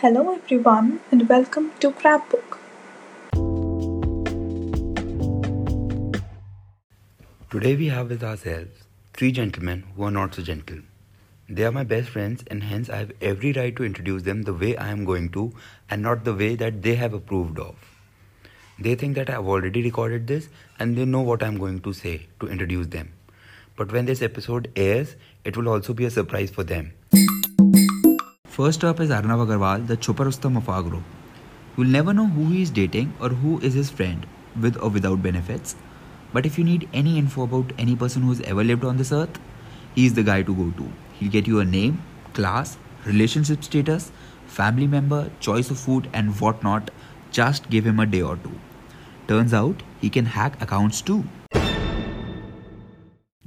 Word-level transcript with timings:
Hello 0.00 0.32
everyone 0.32 1.00
and 1.10 1.28
welcome 1.28 1.72
to 1.80 1.90
Crapbook. 1.90 2.58
Today 7.50 7.74
we 7.74 7.88
have 7.88 8.08
with 8.08 8.22
ourselves 8.22 8.84
three 9.12 9.32
gentlemen 9.32 9.82
who 9.96 10.04
are 10.04 10.12
not 10.12 10.36
so 10.36 10.42
gentle. 10.42 10.78
They 11.48 11.64
are 11.64 11.72
my 11.72 11.82
best 11.82 12.10
friends 12.10 12.44
and 12.48 12.62
hence 12.62 12.88
I 12.88 12.98
have 12.98 13.10
every 13.20 13.52
right 13.52 13.74
to 13.74 13.82
introduce 13.82 14.22
them 14.22 14.44
the 14.44 14.54
way 14.54 14.76
I 14.76 14.90
am 14.90 15.04
going 15.04 15.30
to 15.30 15.52
and 15.90 16.00
not 16.00 16.22
the 16.22 16.34
way 16.42 16.54
that 16.54 16.80
they 16.82 16.94
have 16.94 17.12
approved 17.12 17.58
of. 17.58 17.74
They 18.78 18.94
think 18.94 19.16
that 19.16 19.28
I 19.28 19.32
have 19.32 19.48
already 19.48 19.82
recorded 19.82 20.28
this 20.28 20.48
and 20.78 20.96
they 20.96 21.06
know 21.06 21.22
what 21.22 21.42
I 21.42 21.48
am 21.48 21.58
going 21.58 21.80
to 21.80 21.92
say 21.92 22.28
to 22.38 22.46
introduce 22.46 22.86
them. 22.86 23.14
But 23.74 23.90
when 23.90 24.06
this 24.06 24.22
episode 24.22 24.70
airs, 24.76 25.16
it 25.44 25.56
will 25.56 25.68
also 25.68 25.92
be 25.92 26.04
a 26.04 26.10
surprise 26.10 26.52
for 26.52 26.62
them. 26.62 26.92
First 28.58 28.82
up 28.82 28.98
is 28.98 29.10
Arnav 29.10 29.42
Agarwal, 29.46 29.86
the 29.86 29.96
Chupa 29.96 30.24
Rustam 30.24 30.56
of 30.56 30.68
our 30.68 30.82
group. 30.82 31.04
You'll 31.76 31.86
never 31.86 32.12
know 32.12 32.26
who 32.26 32.46
he 32.46 32.62
is 32.62 32.70
dating 32.70 33.14
or 33.20 33.28
who 33.28 33.60
is 33.60 33.74
his 33.74 33.88
friend, 33.88 34.26
with 34.60 34.76
or 34.82 34.90
without 34.90 35.22
benefits. 35.22 35.76
But 36.32 36.44
if 36.44 36.58
you 36.58 36.64
need 36.64 36.88
any 36.92 37.18
info 37.18 37.44
about 37.44 37.70
any 37.78 37.94
person 37.94 38.22
who's 38.22 38.40
ever 38.40 38.64
lived 38.64 38.84
on 38.84 38.96
this 38.96 39.12
earth, 39.12 39.38
he's 39.94 40.14
the 40.14 40.24
guy 40.24 40.42
to 40.42 40.52
go 40.52 40.72
to. 40.76 40.90
He'll 41.12 41.30
get 41.30 41.46
you 41.46 41.60
a 41.60 41.64
name, 41.64 42.02
class, 42.34 42.76
relationship 43.04 43.62
status, 43.62 44.10
family 44.48 44.88
member, 44.88 45.30
choice 45.38 45.70
of 45.70 45.78
food, 45.78 46.10
and 46.12 46.40
whatnot. 46.40 46.90
Just 47.30 47.70
give 47.70 47.86
him 47.86 48.00
a 48.00 48.06
day 48.06 48.22
or 48.22 48.38
two. 48.38 48.58
Turns 49.28 49.54
out 49.54 49.84
he 50.00 50.10
can 50.10 50.26
hack 50.26 50.60
accounts 50.60 51.00
too. 51.00 51.22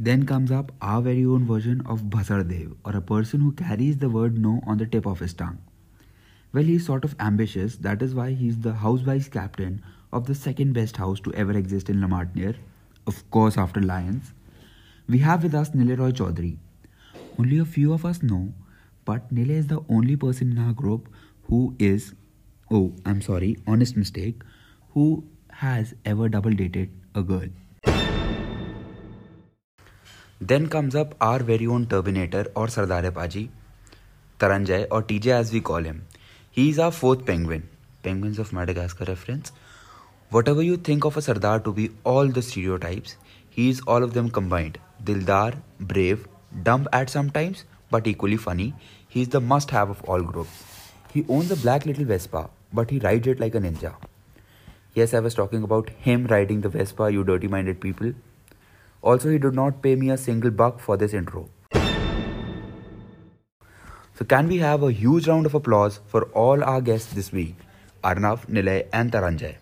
Then 0.05 0.25
comes 0.25 0.51
up 0.51 0.71
our 0.81 0.99
very 0.99 1.23
own 1.23 1.45
version 1.45 1.81
of 1.85 2.05
Bhasardev, 2.09 2.75
or 2.83 2.95
a 2.95 3.01
person 3.01 3.41
who 3.41 3.51
carries 3.51 3.97
the 3.99 4.09
word 4.09 4.35
no 4.35 4.59
on 4.65 4.79
the 4.79 4.87
tip 4.87 5.05
of 5.05 5.19
his 5.19 5.35
tongue. 5.35 5.59
Well, 6.51 6.63
he's 6.63 6.87
sort 6.87 7.03
of 7.05 7.15
ambitious, 7.19 7.75
that 7.77 8.01
is 8.01 8.15
why 8.15 8.31
he's 8.31 8.57
the 8.61 8.73
house 8.73 9.01
vice 9.01 9.27
captain 9.29 9.83
of 10.11 10.25
the 10.25 10.33
second 10.33 10.73
best 10.73 10.97
house 10.97 11.19
to 11.19 11.33
ever 11.35 11.51
exist 11.51 11.87
in 11.87 12.01
Lamartinier, 12.01 12.55
of 13.05 13.29
course, 13.29 13.59
after 13.59 13.79
Lions. 13.79 14.33
We 15.07 15.19
have 15.19 15.43
with 15.43 15.53
us 15.53 15.69
Nileroy 15.69 16.13
Chaudhary. 16.13 16.57
Only 17.37 17.59
a 17.59 17.65
few 17.65 17.93
of 17.93 18.03
us 18.03 18.23
know, 18.23 18.53
but 19.05 19.31
Nile 19.31 19.51
is 19.51 19.67
the 19.67 19.85
only 19.87 20.15
person 20.15 20.51
in 20.51 20.57
our 20.57 20.73
group 20.73 21.09
who 21.43 21.75
is, 21.77 22.15
oh, 22.71 22.95
I'm 23.05 23.21
sorry, 23.21 23.57
honest 23.67 23.95
mistake, 23.95 24.41
who 24.95 25.25
has 25.65 25.93
ever 26.05 26.27
double 26.27 26.53
dated 26.53 26.89
a 27.13 27.21
girl. 27.21 27.49
Then 30.43 30.69
comes 30.69 30.95
up 30.95 31.13
our 31.21 31.37
very 31.37 31.67
own 31.67 31.85
Turbinator 31.85 32.47
or 32.55 32.67
Sardar 32.67 33.11
Paji, 33.11 33.49
Taranjay 34.39 34.87
or 34.89 35.03
TJ 35.03 35.27
as 35.27 35.53
we 35.53 35.61
call 35.61 35.83
him. 35.83 36.07
He 36.49 36.69
is 36.69 36.79
our 36.79 36.91
fourth 36.91 37.27
penguin, 37.27 37.69
Penguins 38.01 38.39
of 38.39 38.51
Madagascar 38.51 39.05
reference. 39.05 39.51
Whatever 40.31 40.63
you 40.63 40.77
think 40.77 41.05
of 41.05 41.15
a 41.15 41.21
Sardar 41.21 41.59
to 41.59 41.71
be 41.71 41.91
all 42.03 42.27
the 42.27 42.41
stereotypes, 42.41 43.17
he 43.51 43.69
is 43.69 43.81
all 43.81 44.01
of 44.01 44.13
them 44.13 44.31
combined. 44.31 44.79
Dildar, 45.03 45.61
brave, 45.79 46.27
dumb 46.63 46.87
at 46.91 47.11
some 47.11 47.29
times, 47.29 47.65
but 47.91 48.07
equally 48.07 48.37
funny. 48.37 48.73
He 49.07 49.21
is 49.21 49.29
the 49.29 49.41
must 49.41 49.69
have 49.69 49.91
of 49.91 50.01
all 50.05 50.23
groups. 50.23 50.63
He 51.13 51.23
owns 51.29 51.51
a 51.51 51.55
black 51.55 51.85
little 51.85 52.05
Vespa, 52.05 52.49
but 52.73 52.89
he 52.89 52.97
rides 52.97 53.27
it 53.27 53.39
like 53.39 53.53
a 53.53 53.59
ninja. 53.59 53.93
Yes, 54.95 55.13
I 55.13 55.19
was 55.19 55.35
talking 55.35 55.61
about 55.61 55.89
him 55.89 56.25
riding 56.25 56.61
the 56.61 56.69
Vespa, 56.69 57.11
you 57.11 57.23
dirty 57.23 57.47
minded 57.47 57.79
people. 57.79 58.13
Also, 59.03 59.29
he 59.29 59.39
did 59.39 59.55
not 59.55 59.81
pay 59.81 59.95
me 59.95 60.11
a 60.11 60.17
single 60.17 60.51
buck 60.51 60.79
for 60.79 60.95
this 60.95 61.13
intro. 61.13 61.49
So, 64.13 64.25
can 64.25 64.47
we 64.47 64.59
have 64.59 64.83
a 64.83 64.91
huge 64.91 65.27
round 65.27 65.47
of 65.47 65.55
applause 65.55 65.99
for 66.07 66.25
all 66.35 66.63
our 66.63 66.81
guests 66.81 67.13
this 67.13 67.31
week 67.31 67.55
Arnav, 68.03 68.45
Nilay, 68.47 68.85
and 68.93 69.11
Taranjay? 69.11 69.55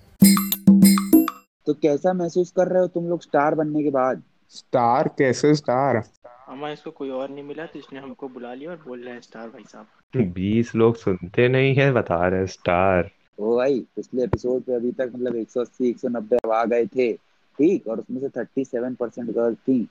तो 1.65 1.73
कैसा 1.81 2.13
महसूस 2.13 2.51
कर 2.57 2.67
रहे 2.67 2.81
हो 2.81 2.87
तुम 2.87 3.07
लोग 3.09 3.21
star 3.21 3.55
बनने 3.55 3.83
के 3.83 3.89
बाद 3.91 4.21
स्टार 4.51 5.07
कैसे 5.17 5.53
स्टार 5.55 6.01
हमारा 6.47 6.71
इसको 6.73 6.91
कोई 6.91 7.09
और 7.09 7.29
नहीं 7.29 7.43
मिला 7.43 7.65
तो 7.65 7.79
इसने 7.79 7.99
हमको 7.99 8.27
बुला 8.27 8.53
लिया 8.53 8.71
और 8.71 8.77
बोल 8.85 9.01
रहे 9.03 9.13
हैं 9.13 9.21
स्टार 9.21 9.47
भाई 9.49 9.63
साहब 9.71 10.33
बीस 10.35 10.73
लोग 10.75 10.95
सुनते 10.97 11.47
नहीं 11.47 11.73
है 11.75 11.91
बता 11.93 12.27
रहे 12.27 12.47
स्टार 12.55 13.11
ओ 13.39 13.55
भाई 13.57 13.79
पिछले 13.95 14.23
एपिसोड 14.23 14.63
पे 14.63 14.73
अभी 14.75 14.91
तक 15.01 15.11
मतलब 15.15 15.35
180 15.43 15.93
190 16.05 16.53
आ 16.53 16.63
गए 16.73 16.85
थे 16.95 17.11
ठीक 17.59 17.87
और 17.87 17.99
उसमें 17.99 18.21
से 18.21 18.29
37 18.29 18.95
परसेंट 18.95 19.31
गर्ल्स 19.31 19.57
थी 19.57 19.87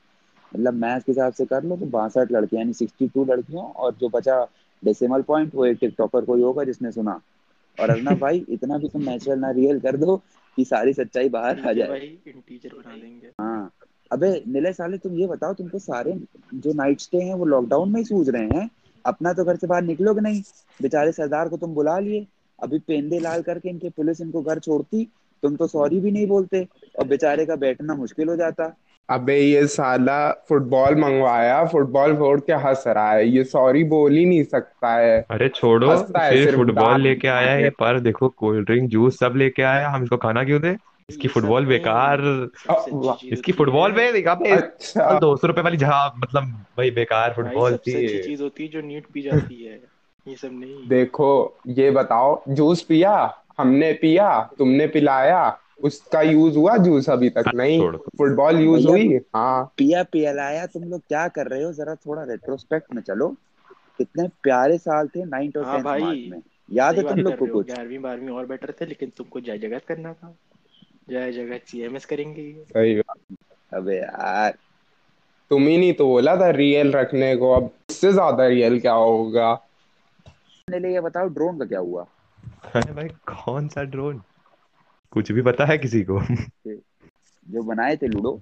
मतलब 0.54 0.74
मैथ्स 0.74 1.04
के 1.04 1.12
हिसाब 1.12 1.32
से 1.32 1.46
कर 1.46 1.64
लो 1.64 1.76
तो 1.76 1.86
बासठ 1.86 2.32
लड़कियाँ 2.32 2.62
यानी 2.62 2.72
62 2.72 3.24
लड़कियों 3.30 3.64
और 3.64 3.96
जो 4.00 4.08
बचा 4.08 4.48
डेसिमल 4.84 5.22
पॉइंट 5.22 5.54
वो 5.54 5.66
एक 5.66 5.78
टिकटॉकर 5.80 6.24
कोई 6.24 6.42
होगा 6.42 6.64
जिसने 6.64 6.92
सुना। 6.92 7.20
और 7.80 7.90
अर्नब 7.90 8.18
भाई 8.18 8.46
इतना 8.48 8.78
भी 8.78 8.88
तुम 8.88 9.02
नेचुरल 9.02 9.38
ना 9.38 9.50
रियल 9.50 9.80
कर 9.80 9.96
दो 9.96 10.16
कि 10.56 10.64
सारी 10.64 10.92
सच्चाई 10.92 11.28
बाहर 11.28 11.60
आ 11.60 11.72
जाए। 11.72 11.88
भाई 11.88 12.18
बना 12.64 12.96
देंगे। 12.96 13.30
हाँ। 13.40 13.70
अबे 14.12 14.44
नीले 14.46 14.72
साले 14.72 14.98
तुम 14.98 15.12
ये 15.12 15.26
बताओ 15.26 15.54
तुमको 15.54 15.78
सारे 15.78 16.20
जो 16.54 16.72
नाइट 16.72 17.00
स्टे 17.00 17.18
हैं 17.18 17.34
वो 17.34 17.44
लॉकडाउन 17.44 17.92
में 17.92 18.00
ही 18.00 18.04
सूझ 18.04 18.28
रहे 18.28 18.48
हैं? 18.58 18.70
अपना 19.06 19.32
तो 19.32 19.44
घर 19.44 19.56
से 19.56 19.66
बाहर 19.66 19.82
निकलोगे 19.82 20.20
नहीं? 20.20 20.42
बेचारे 20.82 21.12
सरदार 21.12 21.48
को 21.48 21.56
तुम 21.56 21.74
बुला 21.74 21.98
लिए। 21.98 22.26
अभी 22.62 22.78
पेंदे 22.78 23.18
लाल 23.18 23.42
करके 23.42 23.68
इनके 23.68 23.90
पुलिस 23.90 24.20
इनको 24.20 24.42
घर 24.42 24.58
छोड़ती 24.58 25.08
तुम 25.42 25.56
तो 25.56 25.66
सॉरी 25.66 26.00
भी 26.00 26.10
नहीं 26.10 26.26
बोलते 26.26 26.66
और 26.98 27.06
बेचारे 27.06 27.46
का 27.46 27.56
बैठना 27.56 27.94
मुश्किल 27.94 28.28
हो 28.28 28.36
जाता। 28.36 28.76
अबे 29.08 29.38
ये 29.40 29.66
साला 29.66 30.30
फुटबॉल 30.48 30.94
मंगवाया 30.94 31.64
फुटबॉल 31.64 32.16
फोड़ 32.16 32.40
के 32.40 32.52
हंस 32.52 32.84
रहा 32.86 33.12
है 33.12 33.28
ये 33.28 33.44
सॉरी 33.44 33.84
बोल 33.84 34.12
ही 34.12 34.24
नहीं 34.24 34.42
सकता 34.44 34.94
है। 34.94 35.24
अरे 35.30 35.48
छोड़ो 35.48 35.90
हंसता 35.90 36.22
है 36.22 36.30
सिर्फ़ 36.30 36.44
सिर्फ़ 36.44 36.56
फुटबॉल 36.56 36.86
दांत 36.86 37.00
लेके 37.00 37.28
आया 37.28 37.52
है 37.52 37.70
पर 37.70 38.00
देखो 38.00 38.28
कोल्ड 38.28 38.66
ड्रिंक 38.66 38.90
जूस 38.90 39.18
सब 39.18 39.34
लेके 39.36 39.62
आया 39.62 39.88
हम 39.88 40.02
इसको 40.02 40.16
खाना 40.16 40.44
क्यों 40.44 40.60
दे? 40.60 40.76
इसकी 41.08 41.28
फुटबॉल 41.28 41.66
बेकार। 41.66 42.20
अच्छी 42.20 42.90
चीज़ 43.20 43.32
इसकी 43.32 43.52
फुटबॉल 43.52 43.90
है। 43.90 43.96
पे 43.96 44.12
देखा 44.12 44.34
पे 44.34 44.52
अच्छा। 44.52 45.18
दो 45.18 45.36
सौ 45.36 45.46
रुपए 45.46 45.60
वाली 45.60 45.76
जहाँ 45.76 46.12
मतलब 46.18 46.42
भाई 46.78 46.90
बेकार 46.90 47.28
भाई 47.28 47.36
फुटबॉल 47.36 47.72
सबसे 47.72 47.92
अच्छी 47.94 48.18
थी 48.18 48.22
चीज़ 48.22 48.42
होती 48.42 48.62
है 48.62 48.68
जो 48.68 48.80
नीट 48.80 49.06
पी 49.14 49.22
जाती 49.22 49.64
है 49.64 49.80
ये 50.26 50.36
सब 50.36 50.50
नहीं। 50.52 50.88
देखो 50.88 51.58
ये 51.68 51.90
बताओ 51.90 52.40
जूस 52.48 52.82
पिया? 52.82 53.14
हमने 53.58 53.92
पिया 53.92 54.28
तुमने 54.58 54.86
पिलाया 54.86 55.58
उसका 55.84 56.22
यूज़ 56.22 56.56
हुआ 56.56 56.76
जूस 56.76 57.08
अभी 57.10 57.30
तक? 57.30 57.50
नहीं 57.54 57.90
फुटबॉल 58.18 58.60
यूज़ 58.60 58.86
हुई? 58.86 59.20
हाँ। 59.36 59.72
पिया 59.78 60.02
पियलाया 60.02 60.66
तुम 60.66 60.84
लोग 60.84 61.00
क्या 61.08 61.26
कर 61.28 61.46
रहे 61.46 61.62
हो? 61.62 61.72
जरा 61.72 61.94
थोड़ा 61.94 62.22
रेट्रोस्पेक्ट 62.22 62.94
में 62.94 63.02
चलो। 63.02 63.28
कितने 63.98 64.28
प्यारे 64.42 64.78
साल 64.78 65.08
थे 65.08 65.24
नाइन्थ 65.24 65.56
और 65.56 65.64
हाँ 65.64 65.74
टेंथ 65.74 65.84
भाई, 65.84 66.00
मार्च 66.00 66.18
में। 66.30 66.42
याद 66.72 66.96
है 66.96 67.02
तुम 67.08 67.18
लोग 67.18 67.36
को 67.36 67.46
कुछ? 67.46 67.66
ग्यारहवीं 67.66 67.98
बारहवीं 67.98 68.28
और 68.28 68.46
बेटर 68.46 68.72
थे 68.80 68.86
लेकिन 68.86 69.12
तुमको 69.16 69.40
जय 69.40 69.58
जगत 69.58 69.84
करना 69.88 70.12
था। 70.12 70.34
जय 71.10 71.32
जगत 71.32 71.62
सीएमएस 71.66 72.04
करेंगे। 72.04 72.52
सही 72.52 72.94
बात। 72.96 73.18
अबे 73.74 73.96
यार। 73.96 74.54
तुम 75.50 75.66
ही 75.66 75.78
नहीं 75.78 75.92
तो 75.92 76.06
बोला 76.06 76.36
था 76.36 76.50
रियल 76.50 76.92
रखने 76.92 77.36
को 77.36 77.52
अब 77.52 77.70
इससे 77.90 78.12
ज़्यादा 78.12 78.46
रियल 78.46 78.80
क्या 78.80 78.92
होगा? 78.92 79.52
मेरे 80.70 80.78
लिए 80.78 80.94
ये 80.94 81.00
बताओ 81.00 81.28
ड्रोन 81.28 81.58
का 81.58 81.64
क्या 81.64 81.78
हुआ? 81.78 82.06
अरे 82.74 82.92
भाई 82.92 83.08
कौन 83.08 83.68
सा 83.68 83.82
ड्रोन 83.82 84.22
कुछ 85.10 85.32
भी 85.32 85.42
पता 85.42 85.64
है 85.64 85.78
किसी 85.78 86.02
को? 86.02 86.22
जो 87.50 87.62
बनाए 87.62 87.96
थे 87.96 88.06
लूडो। 88.06 88.40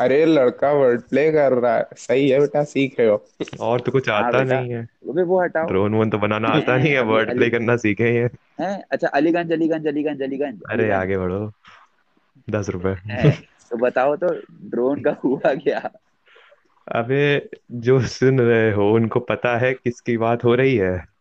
अरे 0.00 0.26
लड़का 0.26 0.72
वर्ड 0.72 1.00
प्ले 1.00 1.32
कर 1.32 1.52
रहा 1.52 1.76
है। 1.76 1.86
सही 1.96 2.28
है 2.28 2.40
बेटा 2.40 2.64
सीख 2.64 3.00
रहे 3.00 3.08
हो। 3.08 3.26
और 3.60 3.80
तो 3.80 3.92
कुछ 3.92 4.08
हाँ 4.08 4.22
आता। 4.22 4.42
नहीं 4.42 4.72
है। 4.72 4.88
अबे 5.08 5.22
वो 5.22 5.42
हटाओ। 5.42 5.66
ड्रोन 5.66 5.94
वोन 5.94 6.10
तो 6.10 6.18
बनाना 6.18 6.48
आता 6.48 6.76
नहीं 6.76 6.90
है 6.90 6.96
अली- 7.00 7.12
वर्ड 7.12 7.30
प्ले 7.30 7.46
अली- 7.46 7.50
करना 7.50 7.76
सीखे 7.76 8.08
हैं। 8.08 8.30
हैं? 8.60 8.84
अच्छा 8.90 9.08
अलीगंज 9.08 9.52
अलीगंज 9.52 9.86
अलीगंज 9.86 10.22
अलीगंज। 10.22 10.62
अरे 10.70 10.82
अलीगंज। 10.82 11.00
आगे 11.00 11.18
बढ़ो। 11.18 11.52
दस 12.50 12.68
रुपए। 12.68 12.88
हैं, 12.88 13.42
तो 13.70 13.76
बताओ 13.76 14.16
तो 14.16 14.26
ड्रोन 14.70 15.02
का 15.02 15.16
हुआ 15.24 15.54
क्या? 15.54 15.90
अबे 16.92 17.50
जो 17.72 18.00
सुन 18.00 18.40
रहे 18.40 18.72
हो 18.72 18.92
उनको 18.92 19.20
पता 19.20 19.58
है 19.58 19.74
किसकी 19.74 20.16
बात 20.16 20.44
हो 20.44 20.54
रही 20.54 20.76
है। 20.76 21.17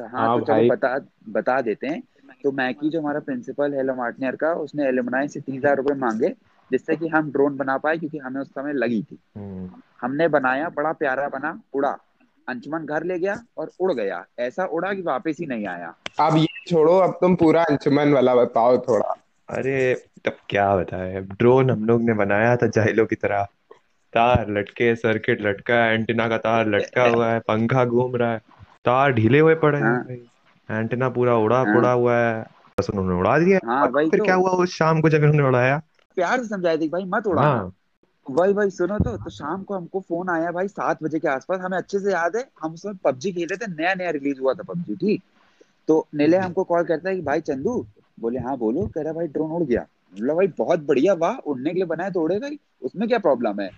हाँ 0.00 0.08
हाँ 0.08 0.38
तो 0.38 0.44
चलो 0.44 0.54
भाई। 0.54 0.68
बता 0.68 0.98
बता 1.28 1.60
देते 1.60 1.86
हैं। 1.86 2.02
तो 2.44 2.52
मैकी 2.52 2.90
जो 2.90 3.00
हमारा 3.00 3.20
प्रिंसिपल 3.20 3.74
है 3.74 3.82
लमार्टनियर 3.82 4.36
का 4.36 4.52
उसने 4.54 4.86
एलुमनाई 4.88 5.28
से 5.28 5.40
तीस 5.40 5.54
हज़ार 5.54 5.76
रुपए 5.76 5.94
मांगे 5.94 6.28
जिससे 6.70 6.96
कि 6.96 7.08
हम 7.08 7.30
ड्रोन 7.32 7.56
बना 7.56 7.76
पाए 7.78 7.98
क्योंकि 7.98 8.18
हमें 8.18 8.40
उस 8.40 8.48
समय 8.48 8.72
लगी 8.72 9.02
थी। 9.02 9.18
हम्म, 9.36 9.70
हमने 10.00 10.28
बनाया 10.28 10.68
बड़ा 10.68 10.92
प्यारा 10.92 11.28
बना 11.28 11.58
उड़ा। 11.74 11.96
अंशुमन 12.48 12.84
घर 12.86 13.04
ले 13.04 13.18
गया 13.18 13.42
और 13.58 13.70
उड़ 13.80 13.92
गया। 13.92 14.24
ऐसा 14.38 14.64
उड़ा 14.64 14.92
कि 14.92 15.02
वापस 15.02 15.36
ही 15.40 15.46
नहीं 15.46 15.66
आया। 15.66 15.94
अब 16.20 16.36
ये 16.36 16.46
छोड़ो 16.68 16.98
अब 16.98 17.18
तुम 17.20 17.36
पूरा 17.36 17.62
अंशुमन 17.62 18.12
वाला 18.12 18.34
बताओ 18.34 18.78
थोड़ा। 18.78 19.14
अरे 19.48 19.94
तब 20.24 20.36
क्या 20.48 20.76
बताए? 20.76 21.20
ड्रोन 21.20 21.70
हम 21.70 21.84
लोग 21.84 22.02
ने 22.02 22.14
बनाया 22.14 22.56
था 22.56 22.66
जाइलो 22.66 23.04
की 23.06 23.16
तरह। 23.16 23.46
तार 24.12 24.50
लटके 24.50 24.94
सर्किट 24.96 25.42
लटका 25.42 25.74
है 25.74 25.94
एंटीना 25.94 26.28
का 26.28 26.38
तार 26.38 26.68
लटका 26.68 27.04
हुआ 27.04 27.30
है 27.30 27.40
पंखा 27.40 27.84
घूम 27.84 28.16
रहा 28.16 28.32
है। 28.32 28.40
तार 28.84 29.12
ढीले 29.12 29.38
हुए 29.38 29.54
पड़े 29.54 29.78
हैं 29.78 29.84
हाँ। 29.84 30.04
भाई। 30.04 30.78
एंटीना 30.78 31.08
पूरा 31.08 31.36
उड़ा 31.36 31.56
हाँ। 31.56 31.76
पड़ा 31.76 31.92
हुआ 31.92 32.16
है। 32.16 32.46
बस 32.80 32.90
उन्होंने 32.90 33.14
उड़ा 33.14 33.38
दिया। 33.38 33.60
हाँ 33.64 33.92
भाई 33.92 34.10
फिर 34.10 34.20
तो। 34.20 34.24
क्या 34.24 34.34
हुआ 34.34 34.50
उस 34.50 34.76
शाम 34.76 35.00
को 35.00 35.08
जब 35.08 35.18
उन्होंने 35.18 35.42
उड़ाया? 35.42 35.82
प्यार 36.16 36.42
से 36.42 36.48
समझाया 36.48 36.76
थी 36.76 36.88
भाई 36.88 37.04
मत 37.04 37.26
उड़ाना। 37.26 37.48
हाँ। 37.48 37.72
वही 38.30 38.52
वही 38.52 38.70
सुनो 38.70 38.98
तो 38.98 39.16
तो 39.16 39.30
शाम 39.30 39.62
को 39.62 39.74
हमको 39.74 40.00
फ़ोन 40.00 40.28
आया 40.28 40.50
भाई 40.50 40.68
सात 40.68 41.02
बजे 41.02 41.18
के 41.18 41.28
आसपास। 41.28 41.60
हमें 41.60 41.78
अच्छे 41.78 41.98
से 41.98 42.12
याद 42.12 42.36
है 42.36 42.44
हम 42.62 42.72
उसमें 42.74 42.94
पबजी 42.96 43.32
खेले 43.32 43.56
थे 43.56 43.66
नया 43.66 43.94
नया 43.94 44.10
रिलीज़ 44.10 44.40
हुआ 44.40 44.54
था 44.54 44.62
पबजी 44.62 44.96
ठीक? 44.96 45.22
तो 45.88 46.06
नीले 46.14 46.36
हमको 46.36 46.64
कॉल 46.64 46.84
करता 46.84 47.08
है 47.08 47.16
कि 47.16 47.22
भाई 47.22 47.40
चंदू 47.40 47.86
बोले 48.20 48.38
हाँ 48.38 48.56
बोलो। 48.58 48.86
कह 48.86 49.02
रहा 49.02 49.12
भाई 49.12 49.26
ड्रोन 49.26 49.50
उड़ 49.50 49.62
गया। 49.62 49.86
बोला 50.14 50.34
भाई 50.34 50.46
बहुत 50.58 50.80
बढ़िया 50.80 51.14
वाह 51.14 51.36
उड़ने 51.36 51.70
के 51.70 51.74
लिए 51.74 51.84
बनाया 51.84 52.10
तो 52.10 52.20
उड़ेगा 52.22 52.46
ही। 52.46 52.58
उसमें 52.82 53.08
क्या 53.08 53.18
प्रॉब्लम 53.18 53.60
है? 53.60 53.70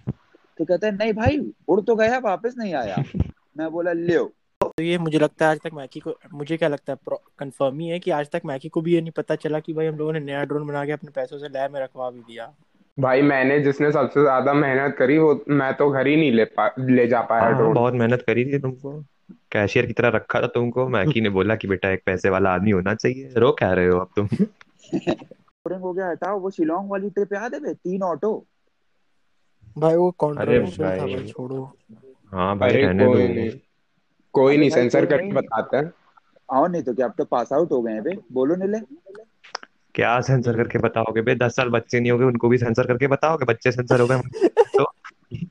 तो 0.59 0.65
कहता 0.65 0.87
है 0.87 0.97
नहीं 0.97 1.13
भाई 1.13 1.53
उड़ 1.69 1.81
तो 1.81 1.97
गया 1.97 2.19
वापस 2.19 2.55
नहीं 2.59 2.75
आया। 2.75 2.97
मैं 3.59 3.71
बोला 3.71 3.93
लियो 3.93 4.33
तो 4.79 4.83
ये 4.83 4.97
मुझे 4.99 5.19
लगता 5.19 5.45
है 5.45 5.51
आज 5.51 5.61
तक 5.61 5.75
मैकी 5.75 6.01
को 6.01 6.13
मुझे 6.33 6.57
क्या 6.57 6.69
लगता 6.69 6.93
है 6.93 7.17
कंफर्म 7.39 7.79
ही 7.81 7.87
है 7.89 7.99
कि 7.99 8.11
आज 8.11 8.29
तक 8.31 8.41
मैकी 8.47 8.69
को 8.69 8.81
भी 8.81 8.95
ये 8.95 9.01
नहीं 9.01 9.11
पता 9.11 9.35
चला 9.35 9.61
कि 9.61 9.73
भाई 9.73 9.87
हम 9.87 9.97
लोगों 9.97 10.13
ने 10.13 10.21
नया 10.21 10.43
ड्रोन 10.45 10.67
बना 10.67 10.85
के 10.87 10.93
अपने 10.93 11.11
पैसों 11.11 11.39
से 11.39 11.49
लैब 11.49 11.73
में 11.73 11.81
रखवा 11.81 12.11
भी 12.11 12.21
दिया। 12.21 12.53
भाई 12.99 13.23
मैंने 13.23 13.59
जिसने 13.61 13.93
सबसे 13.93 14.21
ज़्यादा 14.21 14.53
मेहनत 14.55 14.95
करी 14.99 15.17
वो 15.19 15.45
मैं 15.51 15.73
तो 15.75 15.89
घर 15.91 16.07
ही 16.07 16.17
नहीं 16.17 16.33
ले 16.33 16.45
पा 16.59 16.71
ले 16.81 17.07
जा 17.07 17.21
पाया 17.23 17.45
हाँ 17.45 17.57
ड्रोन 17.57 17.75
बहुत 17.75 17.95
मेहनत 17.95 18.23
करी 18.27 18.45
थी 18.45 18.59
तुमको। 18.59 18.93
कैशियर 19.53 19.87
की 19.87 19.93
तरह 19.93 20.09
रखा 20.09 20.41
था 20.41 20.47
तुमको। 20.55 20.89
मैकी 20.89 21.21
ने 21.21 21.31
बोला 21.31 21.57
कि 21.57 21.69
बेटा 21.69 21.91
एक 21.91 22.03
पैसे 22.07 22.31
वाला 22.31 22.55
आदमी 22.55 22.71
होना 22.71 22.95
चाहिए। 22.95 23.33
रो 23.37 23.53
कह 23.53 23.73
रहे 23.73 23.87
हो 23.87 23.99
अब 23.99 24.11
तुम? 24.17 24.29
हो 25.77 25.93
गया 25.93 26.11
हटाओ 26.11 26.39
वो 26.41 26.51
शिलोंग 26.51 26.91
वाली 26.91 27.11
ट्रिप 27.11 27.33
याद 27.33 27.55
है 27.55 27.75
तीन 27.75 28.03
ऑटो 28.05 28.35
भाई 29.79 29.95
वो 29.95 30.11
अरे 30.11 30.61
था 30.61 30.71
भाई। 30.79 31.15
भाई 31.15 31.29
छोड़ो। 31.29 31.65
हाँ 32.33 32.57
भाई 32.59 32.71
अरे 32.71 32.83
रहने 32.83 33.05
दो। 33.07 33.59
कोई 34.37 34.53
अरे 34.53 34.61
नहीं 34.61 34.71
सेंसर 34.71 35.07
कोई 35.07 35.17
करके 35.17 35.33
बताते 35.33 35.77
हैं। 35.77 35.93
आओ 36.53 36.67
नहीं 36.67 36.83
तो 36.83 36.95
क्या 36.95 37.07
अब 37.07 37.15
तो 37.19 37.25
पास 37.25 37.53
आउट 37.53 37.73
हो 37.73 37.83
गए 37.83 37.93
हैं 37.93 38.03
बे। 38.03 38.19
बोलो 38.33 38.55
नीले। 38.55 38.81
क्या 39.95 40.21
सेंसर 40.21 40.57
करके 40.57 40.79
बताओगे 40.79 41.23
बे? 41.23 41.35
दस 41.35 41.57
साल 41.57 41.69
बच्चे 41.69 42.01
नहीं 42.01 42.11
होगे 42.11 42.25
उनको 42.25 42.49
भी 42.49 42.59
सेंसर 42.59 42.87
करके 42.87 43.07
बताओगे? 43.07 43.45
बच्चे 43.45 43.73
सेंसर 43.73 44.01
हो 44.01 44.07
गए 44.07 44.49
तो। 44.49 44.93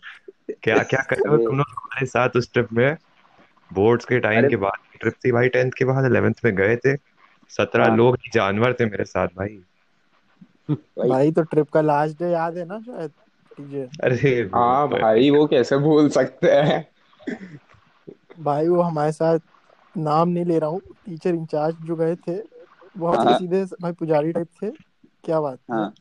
क्या 0.63 0.83
क्या 0.83 1.01
कर 1.09 1.15
रहे 1.15 1.29
हो 1.29 1.37
तुम 1.37 1.57
लोग 1.57 1.65
हमारे 1.69 2.05
साथ 2.05 2.29
उस 2.35 2.53
ट्रिप 2.53 2.73
में? 2.73 2.97
बोर्ड्स 3.73 4.05
के 4.05 4.19
टाइम 4.19 4.49
के 4.49 4.55
बाद 4.55 4.99
ट्रिप 5.01 5.13
थी 5.25 5.31
भाई 5.31 5.49
टेंथ 5.49 5.71
के 5.77 5.85
बाद 5.85 6.05
इलेवेंथ 6.05 6.33
में 6.45 6.55
गए 6.55 6.75
थे। 6.75 6.95
सत्रह 7.49 7.85
हाँ। 7.85 7.97
लोग 7.97 8.17
जानवर 8.33 8.73
थे 8.73 8.85
मेरे 8.85 9.05
साथ 9.05 9.27
भाई। 9.27 9.59
भाई। 11.09 11.31
तो 11.31 11.41
ट्रिप 11.41 11.69
का 11.69 11.81
लास्ट 11.81 12.19
डे 12.19 12.29
याद 12.31 12.57
है 12.57 12.65
ना 12.65 12.79
शायद? 12.79 13.11
अरे 14.03 14.49
हाँ 14.55 14.88
भाई 14.89 15.01
भाई 15.01 15.29
वो 15.29 15.47
कैसे 15.47 15.77
भूल 15.77 16.09
सकते 16.09 16.51
हैं? 16.51 16.88
भाई 18.37 18.67
वो 18.67 18.81
हमारे 18.81 19.11
साथ 19.11 19.39
नाम 19.95 20.29
नहीं 20.29 20.45
ले 20.45 20.59
रहा 20.59 20.69
हूँ। 20.69 20.81
टीचर 21.05 21.35
इंचार्ज 21.35 21.75
जो 21.81 21.95
गए 21.95 22.15
थे 22.17 22.35
वो 22.95 23.07
हमसे 23.07 23.27
हाँ। 23.27 23.37
सीधे 23.37 23.63
भाई 23.81 23.91
पुजारी 23.93 24.31
टाइप 24.33 24.47
थे। 24.61 24.69
क्या 25.23 25.39
बात 25.41 25.59
हाँ। 25.71 25.93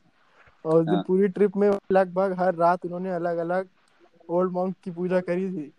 और 0.64 0.80
उस 0.80 0.86
दिन 0.86 0.94
हाँ। 0.94 1.02
पूरी 1.02 1.28
ट्रिप 1.28 1.56
में 1.56 1.70
लगभग 1.92 2.34
हर 2.38 2.54
रात 2.54 2.84
उन्होंने 2.84 3.10
अलग 3.10 3.36
अलग 3.38 3.68
ओल्ड 4.28 4.52
मॉन्क 4.52 4.76
की 4.84 4.90
पूजा 4.90 5.20
करी 5.20 5.50
थी। 5.50 5.72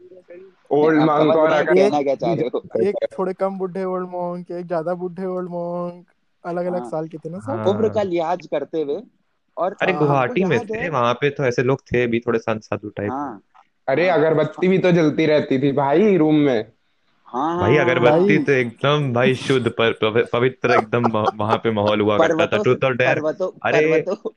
ओल्ड 0.72 1.02
मंक 1.02 1.36
और 1.36 1.52
हैं 1.52 1.62
एक 1.62 1.69
कहना 1.69 2.02
क्या 2.02 2.16
चाह 2.16 2.34
रहे 2.34 2.48
हो? 2.48 2.63
एक 2.81 2.96
थोड़े 3.18 3.34
कम 3.34 3.58
बुढ़े 3.58 3.84
ओल्ड 3.86 4.10
मॉन्क 4.10 4.51
एक 4.51 4.66
ज़्यादा 4.68 4.94
बुढ़े 4.96 5.25
ओल्ड 5.28 5.50
मॉन्क 5.50 6.12
अलग 6.44 6.66
अलग 6.66 6.84
हाँ। 6.84 6.86
साल 6.86 7.08
के 7.08 7.18
थे 7.18 7.30
ना 7.30 7.40
सब। 7.42 7.68
उम्र 7.68 7.90
का 7.90 8.01
हाँ 8.01 8.04
लिहाज 8.04 8.48
करते 8.48 8.81
हुए 8.81 9.01
और 9.58 9.75
अरे 9.81 9.94
हाँ 9.94 9.94
गुवाहाटी 9.94 10.44
में 10.46 10.60
थे 10.62 10.78
है। 10.78 10.90
वहाँ 10.90 11.13
पे 11.16 11.30
तो 11.31 11.44
ऐसे 11.46 11.63
लोग 11.63 11.81
थे 11.84 12.06
भी 12.08 12.19
थोड़े 12.19 12.40
संत 12.40 12.63
साधु 12.63 12.90
टाइप 12.92 13.12
हाँ। 13.12 13.42
अरे 13.88 14.10
हाँ। 14.10 14.18
अगरबत्ती 14.18 14.68
भी 14.68 14.78
तो 14.78 14.92
जलती 14.92 15.26
रहती 15.26 15.60
थी 15.62 15.72
भाई 15.74 16.16
रूम 16.18 16.36
में। 16.38 16.66
हाँ 17.28 17.48
हाँ 17.48 17.60
भाई 17.60 17.76
हाँ 17.76 17.86
अगरबत्ती 17.86 18.38
तो 18.44 18.52
एकदम 18.52 19.12
भाई 19.14 19.34
शुद्ध 19.36 19.70
पर 19.72 20.26
पवित्र 20.34 20.74
एकदम 20.74 21.08
वहाँ 21.08 21.58
पे 21.58 21.72
माहौल 21.72 22.02
हुआ 22.02 22.18
करता 22.18 22.34
था। 22.36 22.46
पर्वतों 22.48 22.64
ट्रूथ 22.64 22.84
और 22.84 22.96
डेयर 22.98 23.16
पर्वतों 23.16 23.50
अरे 23.64 24.04
पर्वतों 24.04 24.32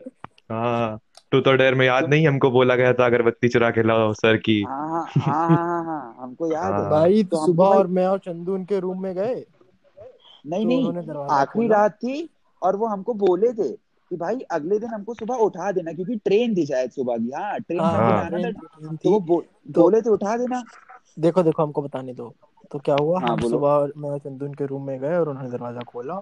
हाँ 0.51 0.99
ट्रूथ 1.31 1.49
और 1.49 1.57
डेयर 1.57 1.75
में 1.75 1.85
याद 1.87 2.09
नहीं 2.11 2.27
हमको 2.27 2.51
बोला 2.51 2.75
गया 2.77 2.93
था 2.93 3.07
अगरबत्ती 3.07 3.49
चुरा 3.49 3.71
के 3.71 3.83
लाओ 3.83 4.13
सर 4.15 4.37
की। 4.39 4.63
हाँ 4.63 5.07
हाँ 5.19 6.17
हमको 6.21 6.53
याद 6.53 6.73
है। 6.75 6.89
भाई 6.91 7.23
तो 7.23 7.29
तो 7.29 7.37
हमको 7.37 7.53
सुबह 7.53 7.77
और 7.77 7.87
मैं 7.89 8.07
और 8.07 8.19
चंदू 8.19 8.55
उनके 8.55 8.81
रूम 8.81 9.03
में 9.03 9.15
गए 9.15 9.35
नहीं 9.35 10.63
तो 10.63 10.69
नहीं 10.69 10.79
उन्होंने 10.79 11.03
दरवाज़ा 11.03 11.35
आखिरी 11.35 11.67
खोला। 11.67 11.79
रात 11.79 11.93
थी 11.95 12.29
और 12.63 12.77
वो 12.77 12.87
हमको 12.87 13.15
बोले 13.17 13.53
थे 13.53 13.69
कि 14.11 14.17
भाई 14.17 14.41
अगले 14.51 14.79
दिन 14.79 14.89
हमको 14.89 15.15
सुबह 15.15 15.35
उठा 15.37 15.71
देना 15.73 15.93
क्योंकि 15.93 16.17
ट्रेन 16.17 16.55
थी 16.57 16.67
शायद 16.67 16.91
सुबह 16.91 17.17
की। 17.19 17.31
हाँ 17.31 17.59
ट्रेन 17.61 17.81
हाँ 17.81 18.01
हाँ। 18.01 18.97
तो 18.97 19.11
वो 19.11 19.21
बो, 19.21 19.41
तो 19.75 19.83
बोले 19.83 20.01
थे 20.03 20.11
उठा 20.11 20.37
देना। 20.37 20.63
देखो 21.17 21.43
देखो 21.43 21.63
हमको 21.63 21.83
बताने 21.83 22.15
दो। 22.15 22.35
तो 22.71 22.79
क्या 22.79 22.95
हुआ 23.01 23.21
हाँ 23.21 23.33
हम 23.33 23.41
बोलो। 23.41 23.51
सुबह 23.51 23.93
मैं 23.97 24.19
चंदू 24.19 24.47
उनके 24.47 24.67
रूम 24.67 24.87
में 24.87 24.99
गए 25.01 25.17
और 25.17 25.29
उन्होंने 25.29 25.51
दरवाज़ा 25.51 25.81
खोला। 25.81 26.21